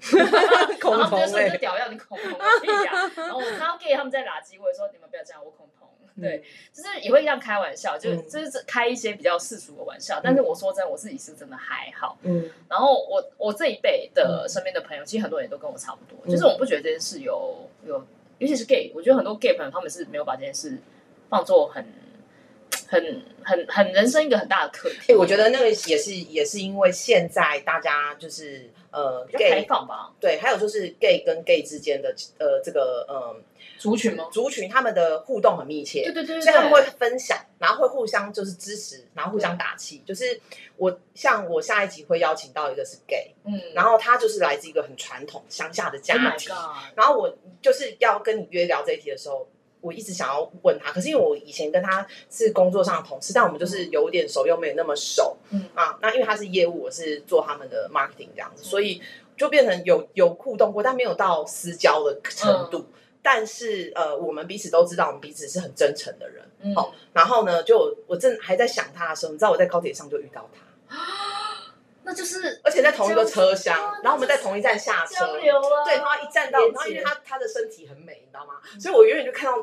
[0.80, 3.10] 恐然后他们就说你这，屌要你恐同个屁呀！
[3.16, 5.88] 然后我看到 gay 他们在垃圾，我也说你们不要这样，我恐同。
[6.20, 10.20] 对，就是也会这样开玩笑，就嗯就是开一些比较世俗的玩笑。
[10.20, 12.18] 但是我说真的，我自己是真的还好。
[12.22, 18.04] 嗯然后我我这一辈的身边的朋友，其实很多人都跟我差不多，嗯就是我不觉得这件事有有，
[18.38, 20.76] 尤其是 gay，我觉得很多 gay 朋友他们是没有把这件事
[21.28, 21.86] 放作很
[22.88, 25.12] 很很很人生一个很大的课题。
[25.12, 33.44] 哎，我觉得那个也是也是因为现在大家就是呃比较开放吧，对，还有就是 gay 跟 gay 之间的呃这个嗯
[33.78, 34.24] 族群吗？
[34.32, 40.02] 族群他们的互动很密切，对对对对，所以他们会分享，然后会互相就是支持，然后互相打气。
[40.06, 40.40] 就是
[40.76, 46.56] 我像我下一集会邀请到一个是 gay，嗯，然后他就是来自一个很传统乡下的 Oh 家庭
[46.96, 49.46] 然后我就是要跟你约聊这一题的时候。
[49.80, 55.64] 我一直想要问他，可是因为我以前跟他是工作上的同事，但我们就是有点熟又没有那么熟，嗯。
[55.74, 59.00] 啊，那因为他是业务，我是做他们的 marketing 这样子，所以
[59.36, 62.86] 就变成有有互动过，但没有到私交的程度。
[63.20, 66.44] 但是呃，我们彼此都知道，我们彼此是很真诚的人。
[66.60, 66.74] 嗯。
[66.74, 70.60] 好然后呢，就我正还在想他的时候，你知道我在高铁上就遇到他，
[72.08, 75.36] 那就是而且在同一个车厢，然后我们在同一站下车交。
[75.36, 78.54] 流啊，对，然后一站到，然后因为他他的身体很美，你知道吗？
[78.80, 79.62] 所以我远远就看到，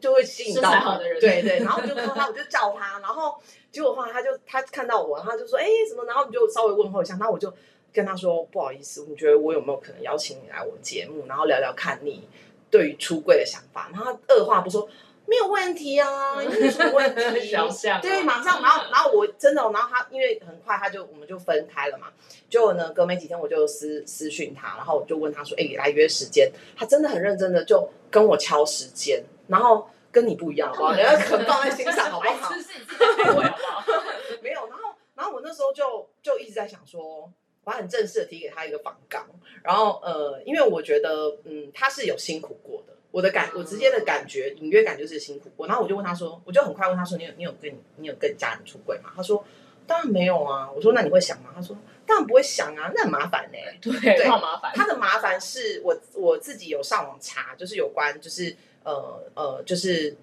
[0.00, 7.54] 就会吸引到好的人对对，然后我就看到他，我就叫他，然后结果后来他就他看到我，然后他就说哎什么，然后你就稍微问候一下，然后我就
[7.92, 12.28] 跟他说不好意思，你觉得我有没有可能邀请你来我节目，然后聊聊看你
[12.72, 13.88] 对于出柜的想法？
[13.92, 14.88] 然后他二话不说，
[15.26, 17.40] 没有问题啊，有什么问题？
[17.48, 22.08] 想象啊对，马上，然后，然后我真的，然后他因为很快他就我们就分开了嘛，
[22.50, 30.94] 结果呢，隔没几天我就私私讯他，然后我就问他说，哎、来约时间，他真的很认真的就跟我敲时间，然后跟你不一样，好不好？
[30.94, 32.64] 你要很放在心上，好不好是？
[34.42, 37.32] 没有，然后，然后我那时候就就一直在想说。
[37.66, 39.26] 我很正式的提给他一个访纲，
[39.62, 45.68] 然后呃，因为我觉得嗯，他是有辛苦过的，我的感，我直接的感觉，隐约感就是辛苦过。
[45.68, 49.12] 然后我就问他说，我就很快问他说，你有你有跟你你有跟家人出柜吗？
[49.14, 49.44] 他说
[49.86, 50.68] 当然没有啊。
[50.74, 51.50] 我说那你会想吗？
[51.54, 54.72] 他说当然不会想啊，那很麻烦呢、对，好麻烦。
[54.74, 60.16] 他的麻烦是我我自己有上网查，就是有关就是呃呃就是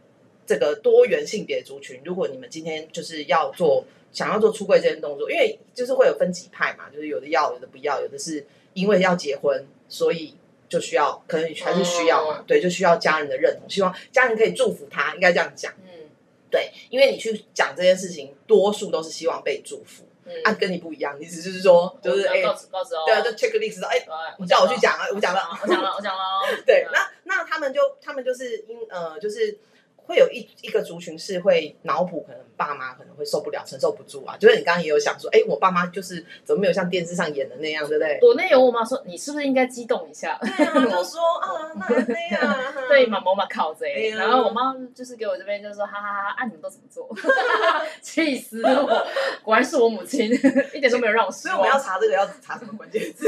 [0.46, 10.36] 这个多元性别族群，如果你们今天就是要做想要做出柜这件动作，因为就是会有分几派嘛，就是有的要，有的不要，有的是因为要结婚，所以
[10.72, 12.44] 就需要，可能还是需要嘛，哦。
[12.48, 16.10] 对，就需要家人的认同，希望家人可以祝福他，应该这样讲，嗯。
[16.50, 20.34] 对，因为你去讲这件事情，多数都是希望被祝福，嗯。
[20.46, 24.00] 啊，跟你不一样，你只是说就是哎、对啊，就 checklist 说哎。
[24.00, 24.08] 对
[24.40, 26.48] 你叫我去讲啊，我讲了，我讲了，我讲了哦。
[26.66, 29.58] 对，那那他们就他们就是因呃，就是
[30.06, 34.36] 会有一一个族群是会脑补，可能爸妈可能会受不了、承受不住啊。
[34.38, 38.20] 就是你刚刚也有想说，哎，我爸妈就是怎么没有像电视上演的那样，对不对？
[38.28, 40.40] 我那有我妈说，你是不是应该激动一下？
[40.42, 47.08] 对啊，就说啊，那那样，对，妈妈妈靠这哎呀然后我妈就是给我这边就说，哈哈哈，啊你们都怎么做？
[48.02, 49.08] 气死我！
[49.44, 50.30] 果然是我母亲，
[50.74, 51.82] 一点都没有让我失所以我们要。
[51.82, 53.28] 查这个要查什么关键字？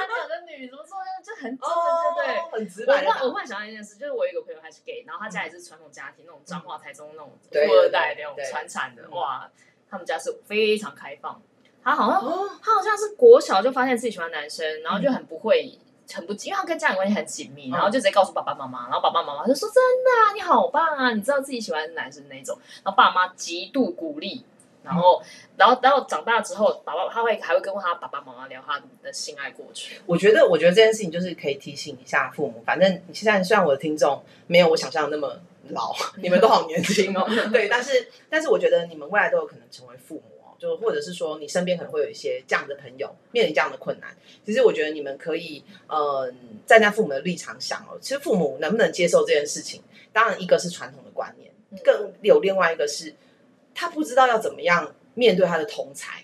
[0.00, 1.10] 大家两个女怎么说呢？
[1.24, 1.66] 就很真的，
[2.14, 2.36] 对对？
[2.36, 3.18] 哦，很直白的答案。
[3.18, 9.50] 忽然我忽然想到一件事，就是我有一个朋友他是 gay，然后他家也是传统家庭，那种彰化、台中那种对富二代那种传产的，嗯哇，
[9.90, 11.40] 他们家是非常开放。
[11.82, 15.78] 他好像哦，他好像是国小就发现自己喜欢男生，然后就很不会。
[16.14, 24.44] 很不，因为他跟家人关系很紧密，嗯然后就直接告诉爸爸妈妈，然后爸爸妈妈就说：“真的啊，你好棒啊，你知道自己喜欢的男生那种。”然后爸妈极度鼓励，
[24.86, 25.20] 然后，
[25.56, 30.00] 然后，然后长大之后，爸爸他会还会跟他爸爸妈妈聊他的性爱过去。
[30.06, 32.62] 我觉得，我觉得这件事情就是可以提醒一下父母。
[32.64, 35.38] 反正现在虽然我的听众没有我想象的那么
[35.70, 37.26] 老，你们都好年轻哦。
[37.52, 44.16] 对，但是但是我觉得你们未来都有可能成为父母哦，就或者是说你身边可能会有一些这样的朋友面临这样的困难。
[44.44, 46.32] 其实我觉得你们可以，嗯、
[46.64, 51.50] 站在父母的立场想哦，其实父母能不能接受这件事情，当然一个是传统的观念，
[51.82, 53.12] 更有另外一个是
[53.76, 56.22] 他不知道要怎么样面对他的同才，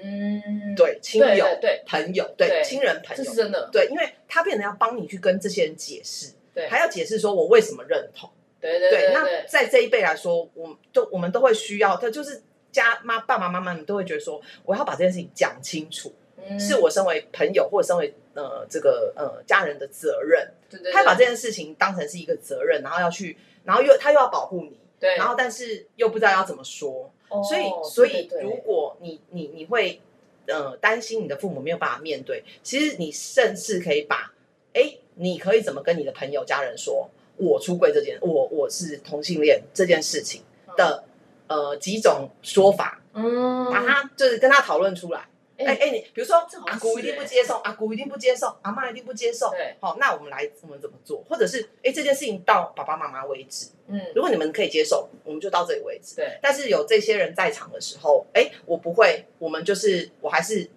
[0.00, 3.36] 嗯，对亲友、对对朋友、对对亲人朋友这是。
[3.36, 3.68] 真的。
[3.72, 8.30] 对，因为他变得要帮你去跟这些人解释，对还要解释说我为什么认同。
[8.60, 20.48] 对对对那对，在这一辈来说，我们都我们都会需要，他就是家妈爸爸妈妈们都会觉得说，我要把这件事情讲清楚，嗯是我身为朋友或者身为呃这个呃家人的责任。
[20.70, 30.00] 对对对他把这件事情当成是一个责任，然后要去，然后又他又要保护你，对，然后但是又不知道要怎么说，哦所以所以如果你你你会
[30.46, 34.32] 呃担心你的父母没有办法面对，其实你甚至可以把
[34.74, 40.42] 哎，你可以怎么跟你的朋友、家人说，我出柜这件，我我是同性恋这件事情
[40.76, 41.02] 的
[41.48, 45.26] 呃几种说法，嗯，把它就是跟他讨论出来。
[45.64, 49.50] 哎哎哎，你比如说阿姑一定不接受，阿姑一定不接受，阿妈一定不接受。
[49.50, 51.24] 对，好，那我们来我们怎么做？
[51.28, 56.16] 或者是哎这件事情到爸爸妈妈为止，嗯，如果你们可以接受，我们就到这里为止。
[56.16, 60.68] 对，但是有这些人在场的时候，哎，我不会，我们就是我还是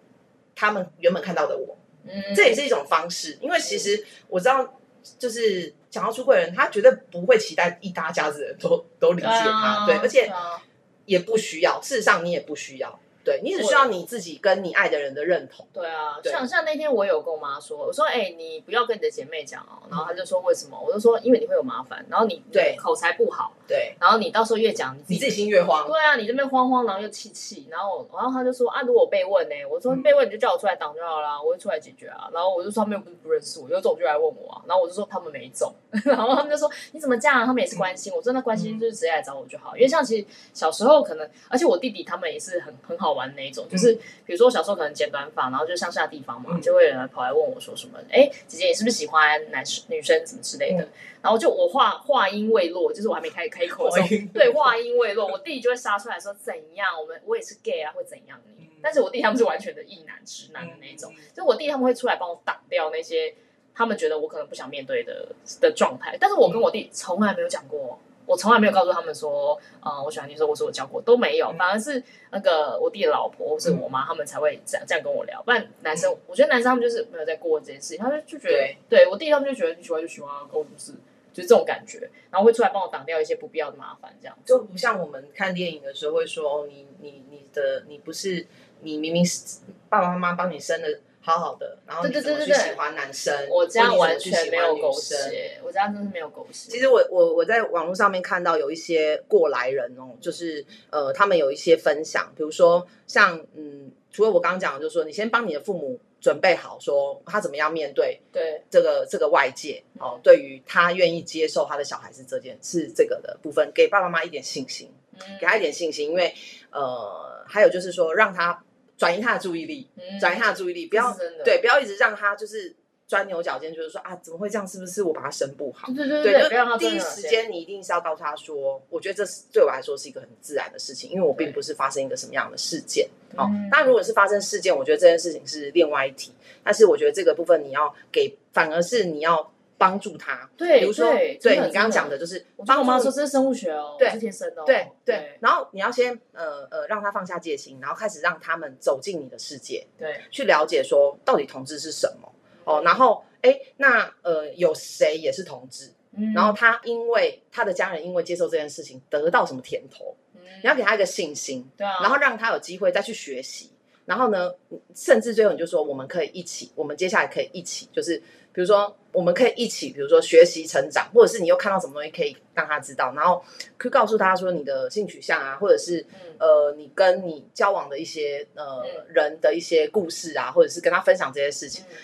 [0.55, 3.37] 他们原本看到的我，嗯，这也是一种方式。
[3.41, 4.79] 因为其实我知道，
[5.19, 10.61] 就是想要出柜的人，他绝对不会期待一大家子人都都理解他，对，而且啊
[11.05, 11.79] 也不需要。
[11.81, 15.67] 事实上，你也不需要，对你只需要你自己跟你爱的人的认同。
[15.73, 20.79] 对啊，对像像那天我有跟我妈说，我说哎、你不要跟你的姐妹讲哦，然后她就说为什么？
[20.79, 25.87] 我就说因为你会有麻烦，然后你对口才不好，对，然后你到时候越讲你自己心越慌。
[25.87, 32.29] 对啊，你这边慌慌，然后又气气，然后然后她就说啊，如果我被问呢、我说嗯被问你就叫我出来挡就好啦，我会出来解决啊。
[32.31, 34.61] 然后我就说他们又不是不认识我，有种就来问我啊。
[34.67, 35.73] 然后我就说他们没种，
[36.05, 37.45] 然后他们就说你怎么这样？
[37.45, 39.75] 他们也是关心我，真的关心就是直接来找我就好。
[39.75, 50.83] 因为像其实小时候可能，而且我弟弟他们也是很很好玩的那一种，就是比如说我小时候可能剪短发，然后就乡下地方嘛，嗯就会有人跑来问我说什么，哎，姐姐你是不是喜欢男生女生什么之类的？
[50.83, 50.89] 嗯
[51.25, 53.89] 然后就我话话音未落，就是我还没开开口
[54.31, 58.69] 对话音未落，我弟就会杀出来说怎样，我们我也是 gay 啊，会怎样你？
[58.79, 63.33] 但是我弟他们是完全的异男直男的那一种，嗯就我弟他们会出来帮我挡掉那些
[63.73, 67.99] 他们觉得我可能不想面对的的状态，但是我跟我弟从来没有讲过。
[68.25, 71.57] 我从来没有告诉他们说，呃，我喜欢女生，我说我教过都没有，嗯。
[71.57, 75.41] 反而是那个我弟的老婆或是我妈，他们才会这样这样跟我聊。
[75.43, 78.77] 不然男生，我觉得男生他们就是没有在过这件事情，他们就觉得，对。
[78.89, 80.91] 对我弟他们就觉得你喜欢就喜欢啊，跟我不是，
[81.33, 84.37] 就是这种感觉，然后会出来帮我挡掉一些不必要的麻烦，这样。
[84.45, 88.47] 就不像我们看电影的时候会说，哦，你你你的你不是
[88.81, 89.59] 你明明是
[89.89, 93.49] 爸爸妈妈帮你生的好好的，然后你怎么去喜欢男生？
[93.49, 96.69] 我这样完全没有狗血，我家真的是没有狗血。
[96.69, 116.33] 其实我我我在网络上面看到有一些过来人哦，就是呃，他们有一些分享，比如说像嗯，除了我刚刚讲的，就是说你先帮你的父母准备好，说他怎么样面对对，这个这个外界哦，对于他愿意接受他的小孩是这件是这个的部分，给爸爸妈妈一点信心，嗯给他一点信心，因为
[116.71, 118.63] 呃，还有就是说让他
[118.97, 122.73] 转移他的注意力，嗯转移他的注意力，不要对，不要一直让他就是
[123.07, 124.67] 钻牛角尖，就是说啊，怎么会这样？
[124.67, 125.91] 是不是我把他生不好？
[125.93, 133.07] 对对对，对，就第一时间你一定是要告诉他说，我觉得这是对我来说是一个很自然的事情，因为我并不是发生一个什么样的事件。
[133.35, 136.31] 哦嗯，当然如果是发生事件，我觉得这件事情是另外一题。
[136.63, 140.49] 但是我觉得这个部分你要给，反而是你要帮助他。
[140.57, 141.11] 对，比如说，
[141.41, 152.31] 对你刚刚讲的，就是我跟我妈说这是生物学哦，对是天生的哦，对对，然后你要先呃呃让他放下戒心，然后开始让他们走进你的世界，对，去了解说到底同志是什么
[152.63, 152.81] 哦。
[152.83, 155.91] 然后哎，那呃有谁也是同志？
[156.17, 163.71] 嗯然后他因为他的家人因为接受这件事情得到什么甜头，嗯你要给他一个信心，对啊，然后让他有机会再去学习。
[164.05, 164.53] 然后呢，
[164.93, 168.21] 甚至最后你就说我们可以一起，我们接下来可以一起，就是
[168.55, 173.43] 比如说我们可以一起，比如说学习成长，或者是你又看到什么东西可以让他知道，然后
[173.79, 181.83] 去告诉他说你的性取向啊，或者是嗯呃你跟你交往的一些呃嗯人的一些故事啊，或者是跟他分享这些事情。
[181.89, 181.95] 嗯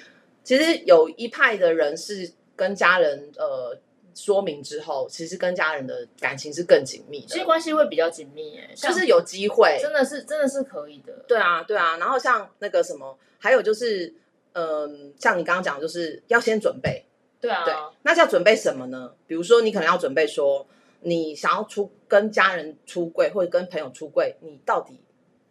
[0.44, 3.78] 其实有一派的人是跟家人呃
[4.16, 9.78] 说明之后，其实跟家人的感情是更紧密的，其实关系会比较紧密耶，像就是有机会。
[9.80, 11.98] 真的是真的是可以的，对啊，对啊。
[11.98, 14.12] 然后像那个什么，还有就是，
[14.54, 17.06] 嗯、像你刚刚讲，的，就是要先准备。
[17.40, 19.14] 对啊，对，那要准备什么呢？
[19.26, 20.68] 比如说，你可能要准备说，
[21.00, 25.00] 你想要出跟家人出柜，或者跟朋友出柜，你到底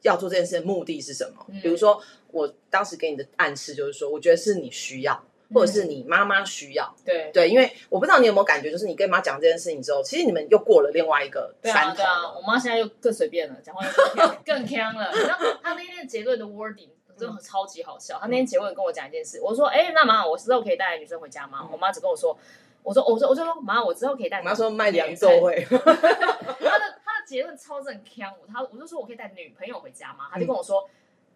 [0.02, 1.44] 要做这件事的目的是什么？
[1.48, 5.20] 嗯比如说，我当时给你的暗示就是说，我觉得是你需要，
[5.52, 6.94] 或者是你妈妈需要。
[7.04, 15.10] 对对，因为我不知道你有没有感觉，就是你跟妈讲这件事情之后，其实你们又过了另外一个对山头啊对啊，我妈现在又更随便了，讲话又更呛 更呛了。
[15.12, 18.18] 你知道她那天结论的 wording 真的超级好笑。
[18.18, 22.36] 他那天结婚跟我讲一件事，我说：“哎，那妈，我之后可以带女生回家吗？”我妈只跟我说
[22.82, 30.24] ：“我说，我说，我就说妈，我之后可以带。”我妈说卖凉粥会， 他的他的结论超正腔，我他我就说我可以带女朋友回家吗？
[30.32, 30.88] 他就跟我说。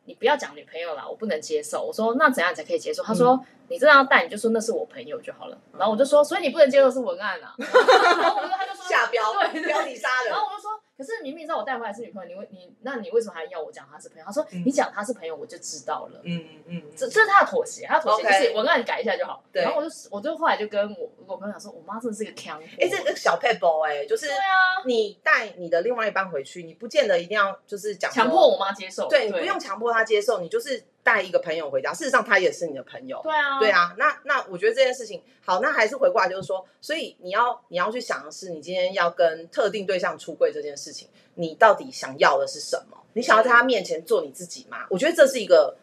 [0.06, 1.82] 你不要讲女朋友啦，我不能接受。
[1.82, 3.02] 我说那怎样才可以接受？
[3.02, 5.56] 他说、你真的要带，你就说那是我朋友就好了。
[5.78, 7.54] 然后我就说，所以你不能接受是文案啊。
[7.56, 10.38] 然后我就他就说 下标对标题杀人然。
[10.38, 14.24] 后我就说，可可是明明知道我带回来是女朋友，你为你那你为什么还要我讲她是朋友？
[14.24, 16.20] 他说嗯你讲她是朋友我就知道了。
[16.24, 19.44] 嗯嗯嗯，这这是他的妥协，他的妥协就是文案改一下就好。
[19.52, 22.66] 对然后我就我就后来就跟我我朋友讲说，我妈真的是个强迫。
[22.80, 29.06] 哎，这个小 paper 哎，就是对啊，你带你的另外一半回去，你不见得一定要就是讲强迫我妈接受。
[29.08, 31.92] 对你不用强迫她接受，你就是带一个朋友回家。
[31.92, 33.20] 事实上，他也是你的朋友。
[33.22, 42.96] 对啊，对，啊，那那我觉得这件事情好，那还是回过来就是说，所以你要你要去想的是，你今天要跟特定对象出柜这件事情，你到底想要的是什么？
[43.12, 44.86] 你想要在他面前做你自己吗？
[44.90, 45.76] 我觉得这是一个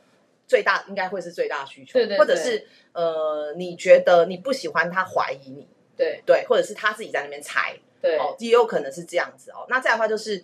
[0.47, 5.65] 最大，应该会是最大需求，对对对或者是呃，你觉得你不喜欢他怀疑你，
[5.95, 9.65] 对对，或者是他自己在那边猜，对哦，也有可能是这样子哦。
[9.69, 10.43] 那再来的话就是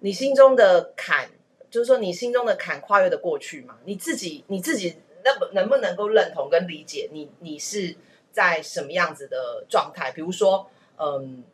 [0.00, 1.30] 你心中的坎，
[1.70, 3.78] 就是说你心中的坎跨越的过去嘛？
[3.84, 7.94] 你自己你自己能不能不能够认同跟理解你你是
[8.32, 10.10] 在什么样子的状态？
[10.12, 10.68] 比如说，
[10.98, 11.44] 嗯，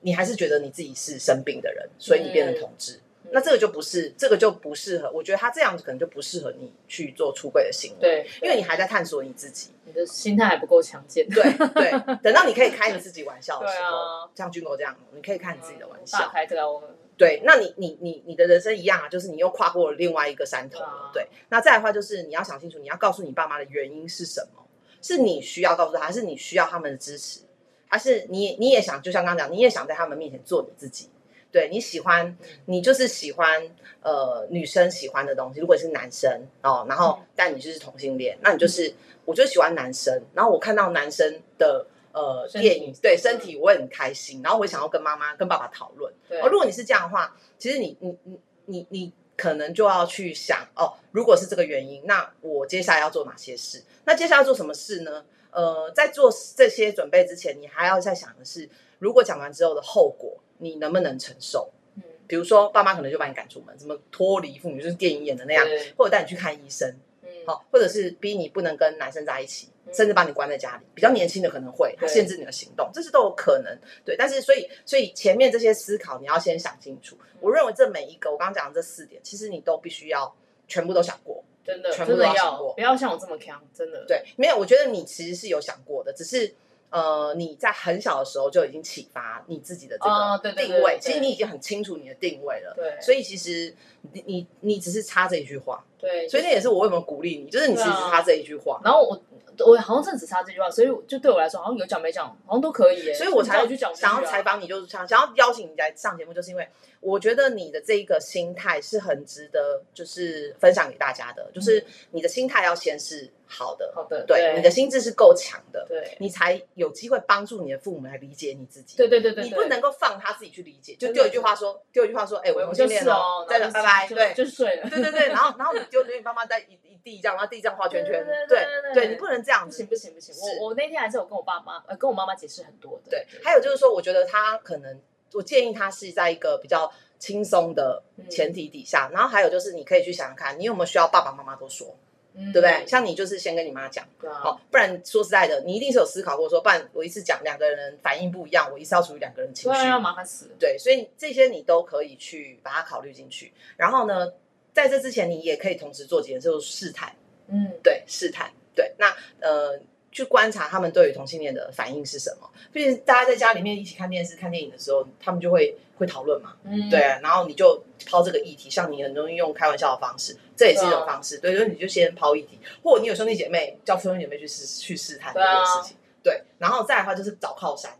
[0.00, 2.94] 你还是觉得你自己是生病的人，所以你变成同志。
[2.94, 3.00] 嗯
[3.32, 5.08] 那这个就不是，这个就不适合。
[5.12, 9.70] 我觉得他这样子可能就不适合你去做出柜的行为，对，因为你还在探索你自己。
[9.84, 11.28] 你的心态还不够强健。
[11.28, 11.44] 对
[11.74, 11.92] 对，
[12.24, 16.18] 等到你可以开你自己玩笑的时候，啊像军哥这样，你可以开你自己的玩笑。
[16.18, 16.82] 大开这个我
[17.20, 20.78] 对，那你你你你的人生一样啊，就是你又跨过了另外一个山头
[21.12, 24.62] 对，那再来的话就是你要想清楚，你要告诉你爸妈的原因是什么？
[25.02, 27.40] 是你需要告诉他，还是你需要他们的支持？
[27.88, 31.10] 还是你你也想，就像刚刚讲，你也想在他们面前做你自己？
[31.52, 33.68] 对你喜欢，你就是喜欢
[34.02, 35.60] 呃女生喜欢的东西。
[35.60, 38.94] 如果是男生哦，然后但你就是同性恋，那你就是、
[39.26, 46.12] 我就喜欢男生，然后我看到男生的呃电影，对身体我也很开心，然后我想要跟妈妈跟爸爸讨论。
[46.28, 53.82] 对哦，如果你是这样的话，其实你你你你你可能就要去想哦，如果是这个原因，那我接下来要做哪些事？
[54.04, 55.24] 那接下来要做什么事呢？
[55.50, 61.70] 呃，在做这些准备之前，你还要再想的是，如果讲完之后的后果，你能不能承受？
[61.96, 67.00] 嗯比如说，爸妈可能就把你赶出门，怎么脱离父母，就是电影演的那样，或者带你去看医生，嗯
[67.46, 70.84] 好、或者是逼你不能跟男生在一起，嗯甚至把你关在家里。
[70.94, 73.78] 比较年轻的可能会，限制你的行动，这是都有可能。
[74.04, 77.16] 对，但是所以所以前面这些思考你要先想清楚。
[77.20, 80.34] 嗯我认为这每一个我刚刚讲的这四点，其实你都必须要
[80.68, 81.42] 全部都想过。
[81.64, 84.04] 真的全部都要想过不要像我这么强，真的。
[84.06, 86.54] 对，没有，我觉得你其实是有想过的，只是。
[86.90, 92.74] 呃，你在很小的时候就已经启发你自己的这个定位，对对其实你已经很清楚你的定位了。
[92.76, 93.74] 对所以其实
[94.12, 98.80] 你你你只是差这一句话，对，所以那也是我为什么鼓励你，就是你其实差这一句话。
[98.84, 99.22] 然后我
[99.66, 103.14] 我好像真的只差这句话，所以就对我来说，好像有讲没讲，好像都可以耶。
[103.14, 106.66] 所以我才去讲想要采访你，就是想想要邀请你来上节目，就是因为
[107.00, 111.50] 我觉得你的这一个心态是很值得，就是分享给大家的。
[111.54, 116.16] 就是你的心态要先是好的，好的，对，你的心智是够强的，对。
[116.20, 118.96] 你才有机会帮助你的父母来理解你自己。
[118.96, 124.88] 对对对对，你不能够放他自己去理解，就丢一句话说，丢一句话说，哎，我我同性恋就是哦，真的，拜拜，对，就睡了。
[124.88, 129.82] 对对对，然后然后你丢给你爸妈在一一地这样，然后地这样画圈圈，对对你不能这样子。
[129.84, 130.14] 不行。
[130.14, 133.10] 不行不行，我我那天还是有跟我爸妈呃跟我妈妈解释很多的。
[133.10, 135.00] 对，还有就是说，我觉得他可能，
[135.32, 141.94] 我建议他是在一个比较轻松的前提底下，然后还有就是你可以去想想看，你有没有需要爸爸妈妈都说，
[142.34, 142.86] 嗯对不对？
[142.86, 144.06] 像你就是先跟你妈讲，
[144.42, 150.50] 好不然说实在的，你一定是有思考过说，不然我一次讲两个人反应不一样，我一次要处理两个人情绪，麻烦死了。
[150.58, 153.52] 对，所以这些你都可以去把它考虑进去。
[153.76, 154.32] 然后呢，
[154.72, 157.14] 在这之前，你也可以同时做几件事，就是试探，
[157.48, 159.78] 嗯，对，试探，对，那呃，
[160.12, 162.48] 去观察他们对于同性恋的反应是什么。
[162.72, 177.90] 毕竟大家在家里面一起看电视、看电影的时候，他们就会会讨论嘛，嗯，对啊，然后你就抛这个议题，像你很容易用开玩笑的方式，这也是一种方式，对，所以你就先抛一题，或者你有兄弟姐妹，叫兄弟姐妹去试去试探这件事情，对，然后再的话就是找靠山，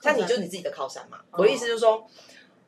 [0.00, 1.18] 像你就是你自己的靠山嘛。
[1.32, 2.06] 哦我的意思就是说，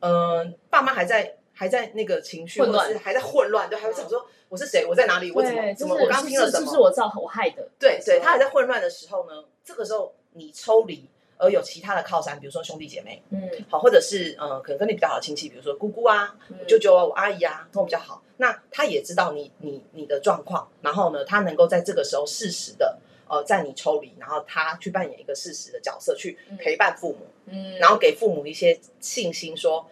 [0.00, 6.78] 嗯、爸妈还在还在那个情绪，混乱或者是还在混乱，对，还会想说我是谁，我在哪里，我怎么，怎么，我刚刚听了什么是是不是？
[6.78, 7.66] 我造我害的？
[7.78, 11.08] 对对，他还在混乱的时候呢，这个时候你抽离，
[11.44, 16.56] 而有其他的靠山，比如说兄弟姐妹，嗯，好，或者是呃，可能跟你比较好的亲戚，比如说姑姑啊、嗯。
[16.60, 29.86] 我舅舅啊、我阿姨啊，跟我比较好，那他也知道你你你的状况，然后呢，他能够在这个时候适时的呃，在你抽离，然后他去扮演一个适时的角色，去陪伴父母，嗯，然后给父母一些信心，说。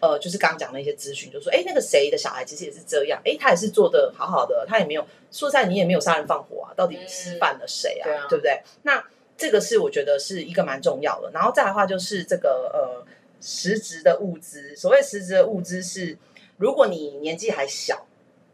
[0.00, 7.08] 呃，就是刚刚讲的一些资讯，就说，哎，那个谁的小孩其实也是这样，哎，他也是做的好好的，他也没有说在，你也没有杀人放火啊，到底嗯。
[7.08, 8.26] 吃饭了谁啊，对啊。
[8.30, 8.62] 对不对？
[8.82, 9.04] 那
[9.38, 11.30] 这个是我觉得是一个蛮重要的。
[11.32, 13.06] 然后再来的话就是这个呃
[13.40, 16.18] 实质的物资，所谓实质的物资是，
[16.58, 18.06] 如果你年纪还小，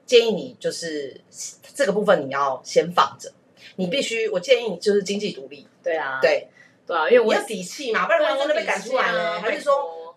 [0.06, 1.20] 建议你就是
[1.74, 3.32] 这个部分你要先放着，
[3.76, 6.46] 你必须，我建议你就是经济独立，对啊，对，
[6.86, 9.40] 对啊，因为我你要底气嘛，不然万一真的被赶出来了？
[9.40, 9.72] 还是说？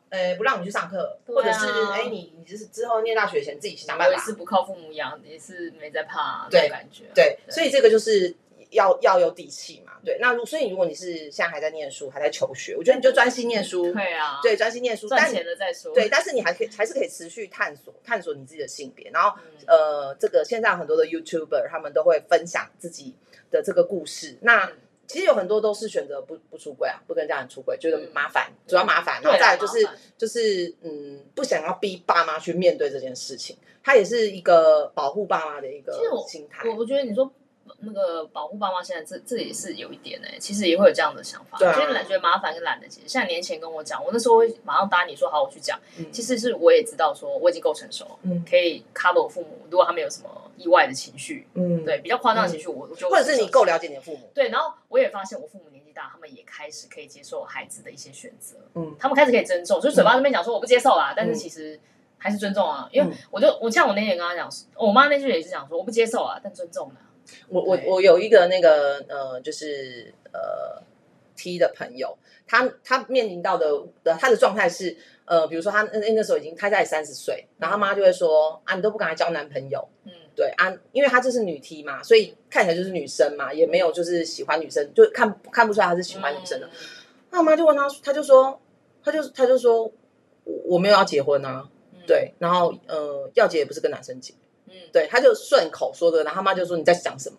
[0.09, 4.31] 呃，不让你去上课，啊或者是哎，你你就是之后念大学前自己想办法我也是。
[4.31, 7.03] 不靠父母养，也是没在怕对感觉。
[7.13, 8.33] 对，所以这个就是
[8.71, 9.93] 要要有底气嘛。
[10.03, 15.93] 对，那如所以如果你是现在还在念书，还在求学，我觉得你就专心念书，对啊，对，专心念书，赚但钱了再说。
[15.93, 23.15] 对，但是你还可以还是可以持续探索探索你自己的性别，然后嗯，呃，这个现在有很多的 YouTuber 他们都会分享自己
[23.51, 24.37] 的这个故事。
[24.41, 29.87] 那嗯其实有很多都是选择不不出柜啊，不跟家人出柜，觉得嗯麻烦，主要麻烦，然后再来就是
[30.17, 35.97] 就是嗯，不想要逼爸妈去面对这件事情，他也是一个保护爸妈的一个
[36.27, 36.67] 心态。
[36.67, 37.31] 我我觉得你说
[37.79, 41.75] 那个保护爸妈，现在这这也是有一点哎、其实也会有这样的想法，对啊。
[41.75, 43.07] 就是懒觉得麻烦跟懒得解释。
[43.09, 45.79] 像年前跟我讲，我那时候会马上答你说好，我去讲。
[45.97, 46.11] 嗯。
[46.11, 48.43] 其实是我也知道说我已经够成熟，嗯。
[48.49, 58.95] 可以 cover 我父母，如果他们有什么意外的情绪，嗯，对比较夸张的情绪，我我就或者是你够了解你的父母，对，然后我也发现我父母年纪大，他们也开始可以接受孩子的一些选择，嗯。
[58.97, 61.79] 他们开始可以尊重，就是嘴巴那边讲说我不接受啦，但是其实
[62.17, 63.13] 还是尊重啊，因为嗯。
[63.29, 67.06] 我就我像我那天也跟他讲，我妈那句也是讲说我不接受啊，但尊重啊，
[67.49, 70.81] 我我我有一个那个呃，就是呃
[71.35, 72.17] T 的朋友，
[72.47, 73.67] 他他面临到的
[74.03, 86.67] 的他的状态是呃，比如说他那那时候已经他在三十岁，然后他妈就会说啊，你都不敢交男朋友，嗯，对啊，因为他这是女 T 嘛，所以看起来就是女生嘛，也没有就是喜欢女生，就看看不出来他是喜欢女生的。
[86.67, 86.71] 嗯，
[87.31, 88.59] 那我妈就问他，他就说，
[89.03, 89.83] 他就他就说
[90.43, 94.33] 我我没有要结婚啊，嗯，对，然后呃要结也不是跟男生结，
[94.67, 97.37] 嗯，对，他就顺口说的，然后他妈就说你在想什么？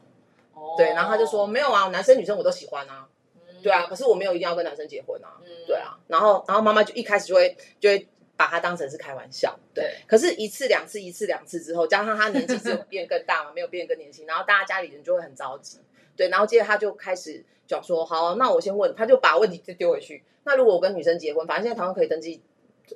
[0.54, 3.06] 哦对，然后他就说没有啊，男生女生我都喜欢啊，
[3.36, 8.06] 嗯对啊，可是我没有一定要跟男生结婚啊，嗯对啊，然后然后妈妈就一开始就会就会
[8.36, 15.78] 把他当成是开玩笑，对，对可是一次两次一次两次之后，加上他年纪只有 变更大嘛，没有变更年轻，然后大家家里人就会很着急，
[16.16, 22.40] 对，然后接着他就开始讲说，好，那我先问，他就把问题就丢回去，那如果我跟女生结婚，反正现在台湾可以登记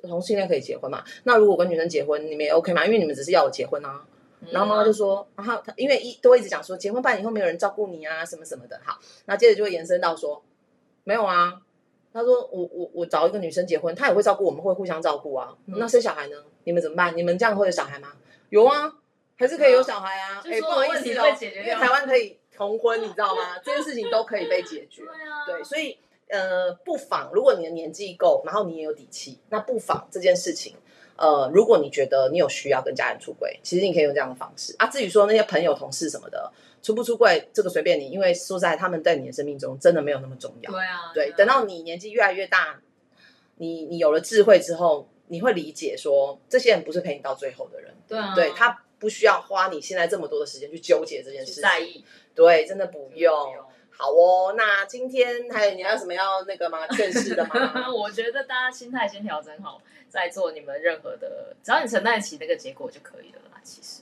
[0.03, 2.85] 同性恋可以结婚嘛，那如果我跟女生结婚，你们也 OK 吗？
[2.85, 4.05] 因为你们只是要我结婚啊，
[4.51, 8.79] 然后妈妈就说，然后他因为一都会一直讲说结婚办以后没有人照顾你啊，什么什么的。
[8.83, 10.43] 好，那接着就会延伸到说，
[11.03, 11.61] 没有啊。
[12.13, 15.55] 他说我我我找一个女生结婚，她也会照顾我们，会互相照顾啊。
[15.65, 16.37] 嗯那生小孩呢？
[16.63, 17.17] 你们怎么办？
[17.17, 18.13] 你们这样会有小孩吗？
[18.49, 18.93] 有啊，
[19.35, 20.41] 还是可以有小孩啊。
[20.45, 23.57] 哎、就说不好意思哦因为台湾可以同婚，你知道吗？
[23.65, 25.11] 这件事情都可以被解决对。
[25.27, 30.75] 啊，对，所以呃，不妨如果你的年纪够，然后你也有底气，那不妨这件事情，
[31.15, 34.87] 呃，如果你觉得你有需要跟家人出轨，其实你可以用这样的方式啊。
[34.87, 36.51] 至于说那些朋友、同事什么的，
[36.81, 40.71] 出不出柜，这个随便你，因为说实在，他们在你的生命中真的没有那么重要。
[40.71, 42.79] 对啊，对，啊等到你年纪越来越大，
[43.57, 51.61] 你你有了智慧之后，你会理解说，这些人不是陪你到最后的人，对啊，对他不需要花你现在这么多的时间去纠结这件事情。
[51.61, 52.03] 在意，
[52.33, 53.53] 对，真的不不用。
[53.97, 56.87] 好哦，那今天还有你还有什么要那个吗？
[56.95, 57.89] 劝世的吗？
[57.93, 63.61] 我觉得大家心态先调整好，再做你们任何的，只要你承担得起那个结果就可以了啦。
[63.63, 64.01] 其实，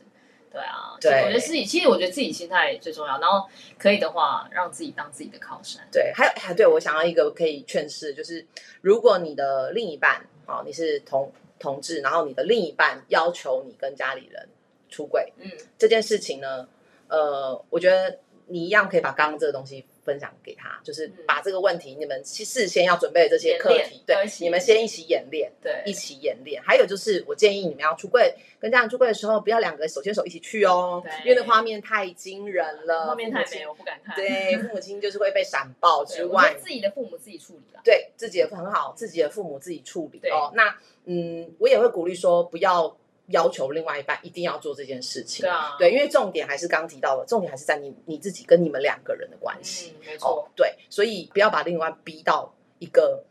[0.52, 3.20] 对啊，对我觉得自己，其实我觉得自己心态最重要。
[3.20, 5.86] 然后可以的话，让自己当自己的靠山。
[5.92, 8.46] 对，还有还对我想要一个可以劝世，就是
[8.82, 14.50] 如果你的另一半哦，你是同同志，然后你的另一半要求你跟家里人
[14.90, 16.68] 出轨嗯，这件事情呢，
[17.08, 18.18] 呃，我觉得
[18.52, 25.52] 你一样可以把刚刚这个东西分享给他，就是嗯把这个问题你们事先要准备的这些课题，对你们先一起演练。
[25.62, 34.16] 对，一起演练，还有就是，我建议你们要出柜，跟家人出柜的时候，不要两个手牵手一起去哦，因为那画面太惊人了，画面太美，我不敢看。
[34.16, 37.82] 对，父母亲就是会被闪爆， 之外自己的父母自己处理了。
[37.84, 40.52] 对自己的很好，自己的父母自己处理哦。
[40.54, 40.76] 那
[41.06, 42.96] 嗯，我也会鼓励说，不要
[43.32, 45.44] 要求另外一半一定要做这件事情。
[45.44, 49.96] 对啊，对，因为重点还是刚提到的，重点还是在你你自己跟你们两个人的关系。
[50.00, 53.24] 嗯，没哦错，，对，所以不要把另外逼到一个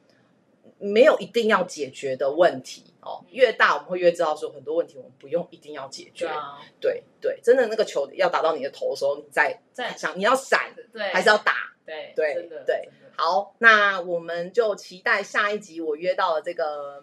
[0.78, 3.24] 没有一定要解决的问题哦。
[3.30, 6.26] 越大，我们会越知道说很多问题我们不用一定要解决。
[6.26, 11.54] 对啊，对对，真的那个球要打到你的头的时候，你再在想你要闪对还是要打。
[11.86, 17.02] 对对对好，那我们就期待下一集，我约到了这个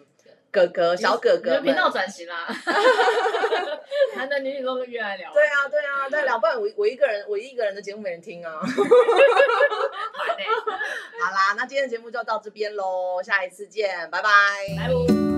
[0.50, 1.62] 哥哥小哥哥们。
[1.62, 2.46] 频道转型啦，
[4.16, 5.32] 男男女女都约来聊。
[5.32, 8.52] 对啊，对啊，对聊，不然我我一个人我一个人的节目没人听啊。
[8.60, 8.66] 好
[11.32, 14.30] 啦，那今天的节目就到这边喽，下一次见，拜拜。
[14.76, 15.37] 来喽。